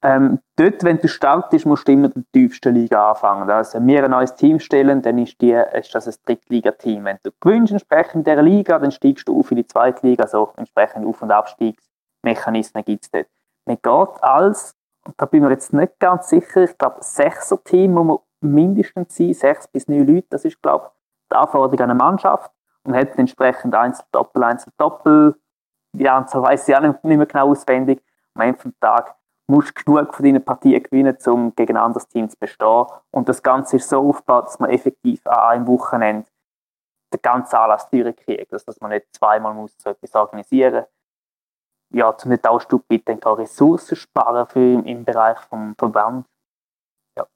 Ähm, 0.03 0.41
dort, 0.57 0.83
wenn 0.83 0.99
du 0.99 1.09
startest, 1.09 1.67
musst 1.67 1.87
du 1.87 1.93
immer 1.93 2.07
in 2.07 2.13
der 2.15 2.33
tiefsten 2.33 2.75
Liga 2.75 3.11
anfangen. 3.11 3.51
Also, 3.51 3.79
wenn 3.79 3.87
wir 3.87 4.05
ein 4.05 4.11
neues 4.11 4.35
Team 4.35 4.59
stellen, 4.59 5.03
dann 5.03 5.19
ist, 5.19 5.41
die, 5.41 5.53
ist 5.53 5.95
das 5.95 6.09
ein 6.09 6.15
Drittligateam. 6.25 7.05
Wenn 7.05 7.19
du 7.23 7.31
gewinnst 7.39 7.73
entsprechend 7.73 8.27
der 8.27 8.41
Liga, 8.43 8.79
dann 8.79 8.93
steigst 8.93 9.29
du 9.29 9.39
auf 9.39 9.51
in 9.51 9.59
die 9.59 9.67
zweite 9.67 10.07
Liga, 10.07 10.25
also 10.25 10.53
entsprechend 10.57 11.07
Auf- 11.07 11.21
und 11.21 11.31
Abstiegsmechanismen 11.31 12.85
gibt 12.85 13.05
es 13.05 13.11
dort. 13.11 13.27
Man 13.67 13.77
geht 13.77 14.23
als, 14.23 14.75
da 15.19 15.27
bin 15.27 15.43
ich 15.43 15.49
mir 15.49 15.53
jetzt 15.53 15.73
nicht 15.75 15.99
ganz 15.99 16.31
sicher, 16.31 16.65
ich 16.65 16.79
glaube, 16.79 16.97
sechser 17.01 17.63
Team 17.63 17.93
muss 17.93 18.07
man 18.07 18.19
mindestens 18.41 19.15
sein, 19.15 19.35
sechs 19.35 19.69
bis 19.69 19.87
neun 19.87 20.07
Leute, 20.07 20.27
das 20.31 20.47
ist, 20.47 20.63
glaube 20.63 20.87
ich, 20.87 21.29
die 21.31 21.37
Anforderung 21.37 21.79
an 21.79 21.91
eine 21.91 21.95
Mannschaft 21.95 22.51
und 22.85 22.97
hat 22.97 23.19
entsprechend 23.19 23.75
Einzel, 23.75 24.05
Doppel, 24.13 24.43
Einzel, 24.45 24.73
Doppel. 24.79 25.37
Die 25.93 26.09
Anzahl 26.09 26.43
weiß 26.43 26.69
ich 26.69 26.77
auch 26.77 26.81
nicht 26.81 27.05
mehr 27.05 27.27
genau 27.27 27.51
auswendig. 27.51 28.03
Am 28.35 28.43
Ende 28.43 28.63
des 28.63 28.73
Tages 28.81 29.13
musst 29.51 29.75
genug 29.75 30.15
von 30.15 30.25
deinen 30.25 30.45
Partien 30.45 30.83
gewinnen, 30.83 31.17
um 31.27 31.55
gegen 31.55 31.77
ein 31.77 31.83
anderes 31.83 32.09
Team 32.09 32.29
zu 32.29 32.37
bestehen. 32.39 32.87
Und 33.11 33.29
das 33.29 33.43
Ganze 33.43 33.77
ist 33.77 33.89
so 33.89 33.99
aufgebaut, 34.09 34.47
dass 34.47 34.59
man 34.59 34.71
effektiv 34.71 35.27
an 35.27 35.39
einem 35.39 35.67
Wochenende 35.67 36.27
den 37.13 37.23
ganzen 37.23 37.57
Anlass 37.57 37.91
durchkriegt. 37.91 38.53
Also, 38.53 38.67
dass 38.67 38.81
man 38.81 38.91
nicht 38.91 39.07
zweimal 39.13 39.53
muss 39.53 39.75
so 39.79 39.91
etwas 39.91 40.15
organisieren 40.15 40.87
Ja, 41.93 42.17
zum 42.17 42.31
nicht 42.31 42.47
auch 42.47 42.61
Stück 42.61 42.85
weit 42.89 43.27
auch 43.27 43.39
Ressourcen 43.39 43.97
sparen 43.97 44.47
für 44.47 44.75
im, 44.75 44.85
im 44.85 45.05
Bereich 45.05 45.39
vom 45.41 45.75
Verband. 45.77 46.27
Ja. 47.19 47.27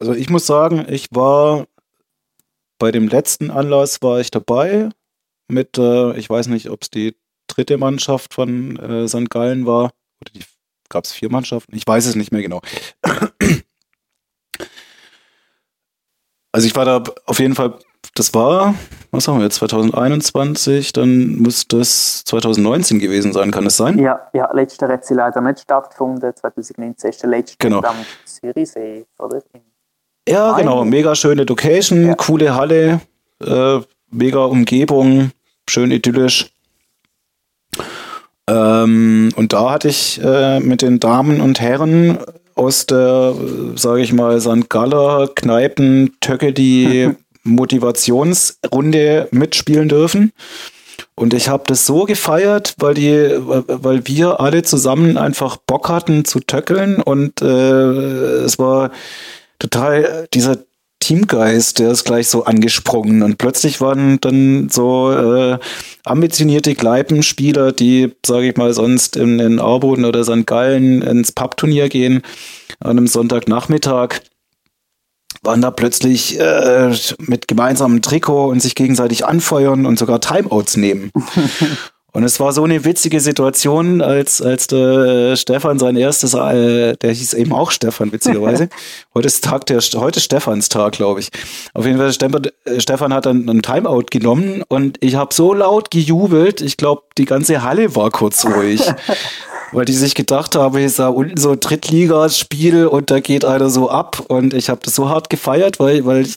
Also 0.00 0.14
ich 0.14 0.28
muss 0.28 0.46
sagen, 0.46 0.84
ich 0.88 1.08
war 1.12 1.66
bei 2.78 2.90
dem 2.90 3.08
letzten 3.08 3.50
Anlass 3.50 4.02
war 4.02 4.18
ich 4.20 4.30
dabei 4.30 4.90
mit, 5.48 5.78
äh, 5.78 6.16
ich 6.16 6.28
weiß 6.28 6.48
nicht, 6.48 6.70
ob 6.70 6.82
es 6.82 6.90
die 6.90 7.16
dritte 7.58 7.76
Mannschaft 7.76 8.34
von 8.34 8.76
äh, 8.76 9.08
St. 9.08 9.28
Gallen 9.30 9.66
war. 9.66 9.90
Oder 10.20 10.44
gab 10.88 11.04
es 11.04 11.12
vier 11.12 11.30
Mannschaften? 11.30 11.74
Ich 11.74 11.86
weiß 11.86 12.06
es 12.06 12.14
nicht 12.14 12.32
mehr 12.32 12.42
genau. 12.42 12.60
Also 16.50 16.66
ich 16.66 16.74
war 16.74 16.86
da 16.86 17.02
auf 17.26 17.38
jeden 17.40 17.54
Fall, 17.54 17.74
das 18.14 18.32
war, 18.32 18.74
was 19.10 19.28
haben 19.28 19.38
wir 19.38 19.44
jetzt, 19.44 19.56
2021, 19.56 20.94
dann 20.94 21.36
muss 21.36 21.68
das 21.68 22.24
2019 22.24 22.98
gewesen 23.00 23.34
sein, 23.34 23.50
kann 23.50 23.66
es 23.66 23.76
sein? 23.76 23.98
Ja, 23.98 24.28
ja, 24.32 24.50
letzter 24.52 24.88
hat 24.88 25.04
sie 25.04 25.14
leider 25.14 25.42
nicht 25.42 25.60
stattgefunden, 25.60 26.34
2019 26.34 27.10
ist 27.10 27.22
der 27.22 27.28
letzte 27.28 27.56
genau. 27.58 27.82
am 27.82 27.96
Zürichsee, 28.24 29.04
oder? 29.18 29.42
Ja, 30.26 30.52
Nein. 30.52 30.60
genau, 30.62 30.84
mega 30.86 31.14
schöne 31.14 31.44
Location, 31.44 32.08
ja. 32.08 32.14
coole 32.14 32.54
Halle, 32.54 33.02
äh, 33.44 33.80
mega 34.10 34.44
Umgebung, 34.44 35.32
schön 35.68 35.90
idyllisch. 35.90 36.50
Ähm, 38.48 39.30
und 39.36 39.52
da 39.52 39.70
hatte 39.72 39.88
ich 39.88 40.20
äh, 40.24 40.58
mit 40.60 40.82
den 40.82 41.00
Damen 41.00 41.40
und 41.40 41.60
Herren 41.60 42.18
aus 42.54 42.86
der, 42.86 43.34
sage 43.76 44.00
ich 44.00 44.12
mal, 44.12 44.40
St. 44.40 44.68
Galler 44.68 45.28
Kneipen 45.34 46.16
Töcke 46.20 46.52
die 46.52 47.10
Motivationsrunde 47.44 49.28
mitspielen 49.30 49.88
dürfen. 49.88 50.32
Und 51.14 51.34
ich 51.34 51.48
habe 51.48 51.64
das 51.66 51.84
so 51.84 52.04
gefeiert, 52.04 52.74
weil 52.78 52.94
die, 52.94 53.12
weil 53.38 54.06
wir 54.06 54.40
alle 54.40 54.62
zusammen 54.62 55.16
einfach 55.18 55.56
Bock 55.56 55.88
hatten 55.88 56.24
zu 56.24 56.40
töckeln 56.40 57.02
und 57.02 57.42
äh, 57.42 57.44
es 58.44 58.58
war 58.58 58.90
total 59.58 60.28
dieser 60.32 60.58
Teamgeist, 61.08 61.78
der 61.78 61.90
ist 61.90 62.04
gleich 62.04 62.28
so 62.28 62.44
angesprungen 62.44 63.22
und 63.22 63.38
plötzlich 63.38 63.80
waren 63.80 64.20
dann 64.20 64.68
so 64.68 65.10
äh, 65.10 65.58
ambitionierte 66.04 66.74
Kleipenspieler, 66.74 67.72
die, 67.72 68.14
sage 68.26 68.50
ich 68.50 68.56
mal, 68.58 68.74
sonst 68.74 69.16
in, 69.16 69.38
in 69.38 69.58
Arboden 69.58 70.04
oder 70.04 70.22
St. 70.22 70.46
Gallen 70.46 71.00
ins 71.00 71.32
Pubturnier 71.32 71.88
gehen 71.88 72.20
an 72.80 72.90
einem 72.90 73.06
Sonntagnachmittag 73.06 74.20
waren 75.42 75.62
da 75.62 75.70
plötzlich 75.70 76.38
äh, 76.38 76.94
mit 77.20 77.48
gemeinsamem 77.48 78.02
Trikot 78.02 78.48
und 78.48 78.60
sich 78.60 78.74
gegenseitig 78.74 79.24
anfeuern 79.24 79.86
und 79.86 79.98
sogar 79.98 80.20
Timeouts 80.20 80.76
nehmen. 80.76 81.10
Und 82.12 82.24
es 82.24 82.40
war 82.40 82.52
so 82.52 82.64
eine 82.64 82.84
witzige 82.84 83.20
Situation, 83.20 84.00
als, 84.00 84.40
als 84.40 84.66
der 84.66 85.36
Stefan 85.36 85.78
sein 85.78 85.94
erstes, 85.96 86.32
äh, 86.32 86.96
der 86.96 87.12
hieß 87.12 87.34
eben 87.34 87.52
auch 87.52 87.70
Stefan, 87.70 88.12
witzigerweise. 88.12 88.70
heute 89.14 89.26
ist 89.26 89.44
Tag 89.44 89.66
der, 89.66 89.80
heute 89.80 90.18
ist 90.18 90.24
Stefans 90.24 90.70
Tag, 90.70 90.94
glaube 90.94 91.20
ich. 91.20 91.28
Auf 91.74 91.84
jeden 91.84 91.98
Fall, 91.98 92.12
Stefan, 92.12 92.46
Stefan 92.78 93.12
hat 93.12 93.26
dann 93.26 93.48
einen 93.48 93.60
Timeout 93.60 94.06
genommen 94.10 94.62
und 94.68 94.96
ich 95.00 95.16
habe 95.16 95.34
so 95.34 95.52
laut 95.52 95.90
gejubelt, 95.90 96.62
ich 96.62 96.78
glaube, 96.78 97.02
die 97.18 97.26
ganze 97.26 97.62
Halle 97.62 97.94
war 97.94 98.10
kurz 98.10 98.46
ruhig. 98.46 98.80
weil 99.72 99.84
die 99.84 99.92
sich 99.92 100.14
gedacht 100.14 100.56
haben, 100.56 100.78
ich 100.78 100.94
sah 100.94 101.08
unten 101.08 101.36
so 101.36 101.54
Drittligaspiel 101.54 102.86
und 102.86 103.10
da 103.10 103.20
geht 103.20 103.44
einer 103.44 103.68
so 103.68 103.90
ab 103.90 104.24
und 104.28 104.54
ich 104.54 104.70
habe 104.70 104.80
das 104.82 104.94
so 104.94 105.10
hart 105.10 105.28
gefeiert, 105.30 105.78
weil, 105.78 106.06
weil 106.06 106.22
ich 106.22 106.36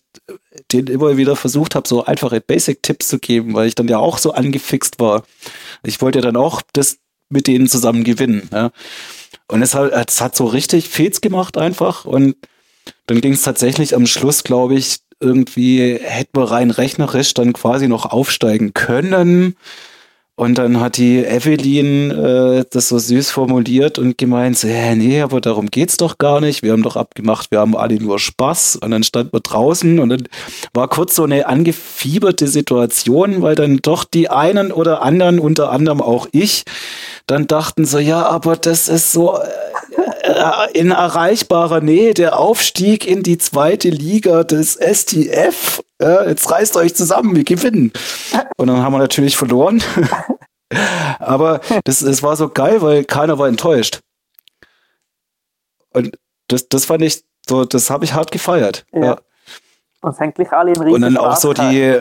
den 0.71 0.87
immer 0.87 1.17
wieder 1.17 1.35
versucht 1.35 1.75
habe, 1.75 1.87
so 1.87 2.05
einfache 2.05 2.41
Basic-Tipps 2.41 3.07
zu 3.07 3.19
geben, 3.19 3.53
weil 3.53 3.67
ich 3.67 3.75
dann 3.75 3.87
ja 3.87 3.97
auch 3.97 4.17
so 4.17 4.33
angefixt 4.33 4.99
war. 4.99 5.23
Ich 5.83 6.01
wollte 6.01 6.19
ja 6.19 6.23
dann 6.23 6.37
auch 6.37 6.61
das 6.73 6.97
mit 7.29 7.47
denen 7.47 7.67
zusammen 7.67 8.03
gewinnen. 8.03 8.49
Ja. 8.51 8.71
Und 9.47 9.61
es 9.61 9.73
hat, 9.73 9.91
es 9.91 10.21
hat 10.21 10.35
so 10.35 10.45
richtig 10.45 10.89
Fets 10.89 11.21
gemacht 11.21 11.57
einfach 11.57 12.05
und 12.05 12.35
dann 13.07 13.21
ging 13.21 13.33
es 13.33 13.41
tatsächlich 13.41 13.95
am 13.95 14.07
Schluss, 14.07 14.43
glaube 14.43 14.75
ich, 14.75 14.99
irgendwie 15.19 15.99
hätten 16.01 16.37
wir 16.37 16.51
rein 16.51 16.71
rechnerisch 16.71 17.33
dann 17.33 17.53
quasi 17.53 17.87
noch 17.87 18.05
aufsteigen 18.05 18.73
können. 18.73 19.55
Und 20.35 20.57
dann 20.57 20.79
hat 20.79 20.97
die 20.97 21.23
Evelyn 21.23 22.09
äh, 22.09 22.65
das 22.71 22.87
so 22.87 22.97
süß 22.97 23.29
formuliert 23.29 23.99
und 23.99 24.17
gemeint, 24.17 24.57
so, 24.57 24.67
äh, 24.67 24.95
nee, 24.95 25.21
aber 25.21 25.41
darum 25.41 25.67
geht's 25.67 25.97
doch 25.97 26.17
gar 26.17 26.41
nicht. 26.41 26.63
Wir 26.63 26.71
haben 26.71 26.83
doch 26.83 26.95
abgemacht, 26.95 27.51
wir 27.51 27.59
haben 27.59 27.75
alle 27.75 27.95
nur 27.95 28.17
Spaß. 28.17 28.77
Und 28.77 28.91
dann 28.91 29.03
standen 29.03 29.33
wir 29.33 29.41
draußen 29.41 29.99
und 29.99 30.09
dann 30.09 30.27
war 30.73 30.87
kurz 30.87 31.15
so 31.15 31.23
eine 31.23 31.47
angefieberte 31.47 32.47
Situation, 32.47 33.41
weil 33.41 33.55
dann 33.55 33.77
doch 33.77 34.03
die 34.03 34.29
einen 34.29 34.71
oder 34.71 35.01
anderen, 35.03 35.39
unter 35.39 35.71
anderem 35.71 36.01
auch 36.01 36.27
ich, 36.31 36.63
dann 37.27 37.45
dachten 37.45 37.85
so, 37.85 37.99
ja, 37.99 38.25
aber 38.25 38.55
das 38.55 38.87
ist 38.87 39.11
so 39.11 39.37
äh 39.37 39.47
in 40.73 40.91
erreichbarer 40.91 41.81
Nähe 41.81 42.13
der 42.13 42.39
Aufstieg 42.39 43.07
in 43.07 43.23
die 43.23 43.37
zweite 43.37 43.89
Liga 43.89 44.43
des 44.43 44.75
STF. 44.75 45.81
Ja, 46.01 46.27
jetzt 46.27 46.49
reißt 46.49 46.75
euch 46.77 46.95
zusammen, 46.95 47.35
wir 47.35 47.43
gewinnen. 47.43 47.91
Und 48.57 48.67
dann 48.67 48.81
haben 48.81 48.93
wir 48.93 48.99
natürlich 48.99 49.37
verloren. 49.37 49.83
Aber 51.19 51.61
das, 51.83 51.99
das 51.99 52.23
war 52.23 52.35
so 52.35 52.49
geil, 52.49 52.81
weil 52.81 53.03
keiner 53.03 53.37
war 53.37 53.47
enttäuscht. 53.47 53.99
Und 55.93 56.17
das, 56.47 56.67
das 56.69 56.85
fand 56.85 57.01
ich 57.03 57.23
so, 57.47 57.65
das 57.65 57.89
habe 57.89 58.05
ich 58.05 58.13
hart 58.13 58.31
gefeiert. 58.31 58.85
Ja. 58.93 59.03
ja. 59.03 59.21
Und 60.01 60.19
eigentlich 60.19 60.51
alle 60.51 60.73
in 60.73 60.81
Und 60.81 61.01
dann 61.01 61.17
auch 61.17 61.35
so 61.35 61.53
die, 61.53 61.95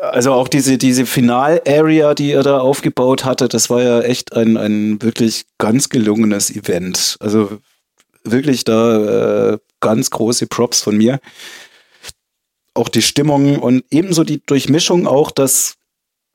also 0.00 0.32
auch 0.32 0.48
diese, 0.48 0.76
diese 0.76 1.06
Final-Area, 1.06 2.14
die 2.14 2.32
er 2.32 2.42
da 2.42 2.58
aufgebaut 2.58 3.24
hatte, 3.24 3.48
das 3.48 3.70
war 3.70 3.82
ja 3.82 4.00
echt 4.00 4.34
ein, 4.34 4.56
ein 4.56 5.00
wirklich 5.02 5.46
ganz 5.56 5.88
gelungenes 5.88 6.50
Event. 6.50 7.16
Also 7.20 7.58
wirklich 8.22 8.64
da 8.64 9.52
äh, 9.52 9.58
ganz 9.80 10.10
große 10.10 10.46
Props 10.46 10.82
von 10.82 10.96
mir 10.96 11.20
auch 12.78 12.88
die 12.88 13.02
Stimmung 13.02 13.58
und 13.58 13.84
ebenso 13.90 14.24
die 14.24 14.40
Durchmischung 14.44 15.06
auch, 15.06 15.30
dass 15.30 15.74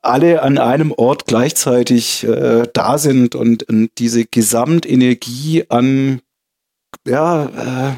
alle 0.01 0.41
an 0.41 0.57
einem 0.57 0.91
Ort 0.91 1.25
gleichzeitig 1.25 2.25
äh, 2.25 2.67
da 2.73 2.97
sind 2.97 3.35
und, 3.35 3.63
und 3.63 3.89
diese 3.97 4.25
Gesamtenergie 4.25 5.65
an 5.69 6.21
ja, 7.07 7.45
äh, 7.45 7.95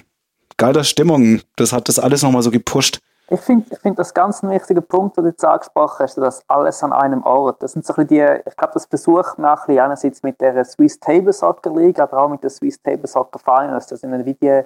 geiler 0.58 0.84
Stimmung, 0.84 1.42
das 1.56 1.74
hat 1.74 1.88
das 1.90 2.00
alles 2.00 2.24
nochmal 2.24 2.42
so 2.42 2.52
gepusht. 2.52 3.00
Ich 3.28 3.40
finde 3.40 3.66
ich 3.72 3.80
find 3.80 3.98
das 3.98 4.14
ganz 4.14 4.44
ein 4.44 4.52
wichtiger 4.52 4.82
Punkt, 4.82 5.18
den 5.18 5.24
du 5.24 5.30
jetzt 5.32 5.44
angesprochen 5.44 6.04
hast, 6.04 6.16
dass 6.18 6.48
alles 6.48 6.84
an 6.84 6.94
einem 6.94 7.24
Ort. 7.24 7.64
Das 7.64 7.72
sind 7.72 7.84
so 7.84 7.96
ein 7.96 8.08
die, 8.08 8.22
ich 8.22 8.56
glaube, 8.56 8.74
das 8.74 8.86
versucht 8.86 9.40
man 9.40 9.58
einerseits 9.68 10.22
mit 10.22 10.40
der 10.40 10.64
Swiss 10.64 11.00
Table 11.00 11.34
Soccer 11.34 11.74
League, 11.74 12.00
aber 12.00 12.20
auch 12.20 12.30
mit 12.30 12.44
der 12.44 12.52
Swiss 12.52 12.80
Table 12.82 13.08
Soccer 13.08 13.40
Finals. 13.40 13.88
Das 13.88 14.02
sind 14.02 14.26
wie 14.26 14.36
die 14.36 14.64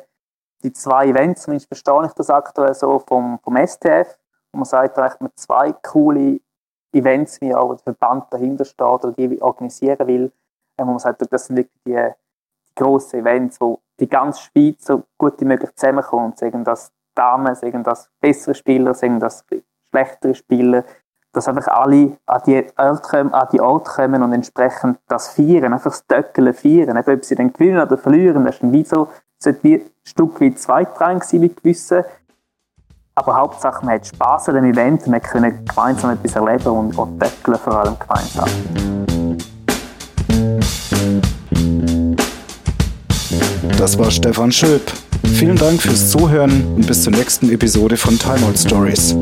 die 0.64 0.74
zwei 0.74 1.08
Events, 1.08 1.44
zumindest 1.44 1.68
verstehe 1.68 2.06
ich 2.06 2.14
das 2.14 2.30
aktuell 2.30 2.74
so 2.74 3.00
vom, 3.00 3.40
vom 3.40 3.56
STF, 3.56 4.18
wo 4.52 4.58
man 4.58 4.66
sagt, 4.66 4.98
da 4.98 5.16
mit 5.20 5.38
zwei 5.40 5.72
coole 5.72 6.40
Events, 6.92 7.40
wie 7.42 7.54
auch 7.54 7.76
der 7.76 7.84
Verband 7.84 8.26
dahinter 8.32 8.66
steht 8.66 8.82
oder 8.82 9.12
die 9.12 9.42
organisieren 9.42 10.08
will, 10.08 10.32
wo 10.78 10.86
man 10.86 11.00
sagt, 11.00 11.22
das 11.32 11.46
sind 11.46 11.58
wirklich 11.58 11.82
die, 11.86 11.94
die 11.94 12.76
grossen 12.76 13.20
Events, 13.20 13.62
wo 13.62 13.80
die 14.00 14.10
ganze 14.10 14.42
Schweiz 14.42 14.86
so 14.86 15.04
gut 15.18 15.40
wie 15.40 15.46
möglich 15.46 15.74
zusammenkommt, 15.76 16.38
sagen 16.38 16.64
das 16.64 16.92
Damen, 17.16 17.56
sagen 17.56 17.84
das 17.84 18.10
bessere 18.20 18.56
Spieler, 18.56 18.94
sagen 18.94 19.20
das 19.20 19.44
schlechtere 19.90 20.36
Spieler, 20.36 20.84
dass 21.32 21.48
einfach 21.48 21.68
alle 21.68 22.18
an 22.26 22.42
die 22.46 22.66
Orte 22.78 23.02
kommen, 23.02 23.34
an 23.34 23.48
die 23.52 23.62
Orte 23.62 23.92
kommen 23.92 24.24
und 24.24 24.34
entsprechend 24.34 25.00
das 25.08 25.30
feiern, 25.30 25.74
einfach 25.74 25.92
das 25.92 26.08
Töckeln 26.08 26.54
feiern. 26.54 26.98
ob 26.98 27.26
sie 27.26 27.36
dann 27.36 27.54
gewinnen 27.54 27.82
oder 27.82 27.98
verlieren, 27.98 28.46
das 28.46 28.56
ist 28.56 28.64
dann 28.64 28.72
wie 28.72 28.84
so 28.84 29.10
sollte 29.42 29.64
wie 29.64 29.76
ein 29.76 29.92
Stück 30.04 30.40
wie 30.42 30.54
zweitrangig 30.54 31.24
sein 31.24 31.42
mit 31.42 31.58
gewissen. 31.58 32.04
Aber 33.16 33.36
Hauptsache, 33.36 33.86
man 33.86 33.96
hat 33.96 34.08
Spass 34.08 34.50
an 34.50 34.56
dem 34.56 34.66
Event, 34.66 35.08
man 35.08 35.22
kann 35.22 35.66
gemeinsam 35.66 36.12
etwas 36.12 36.36
erleben 36.36 36.70
und 36.70 36.98
auch 36.98 37.10
vor 37.60 37.76
allem 37.76 37.98
gemeinsam. 38.00 38.50
Das 43.80 43.98
war 43.98 44.12
Stefan 44.12 44.52
Schöp. 44.52 44.92
Vielen 45.36 45.56
Dank 45.56 45.82
fürs 45.82 46.10
Zuhören 46.10 46.66
und 46.76 46.86
bis 46.86 47.02
zur 47.04 47.14
nächsten 47.14 47.50
Episode 47.50 47.96
von 47.96 48.20
Time 48.20 48.46
Out 48.46 48.60
Stories. 48.60 49.16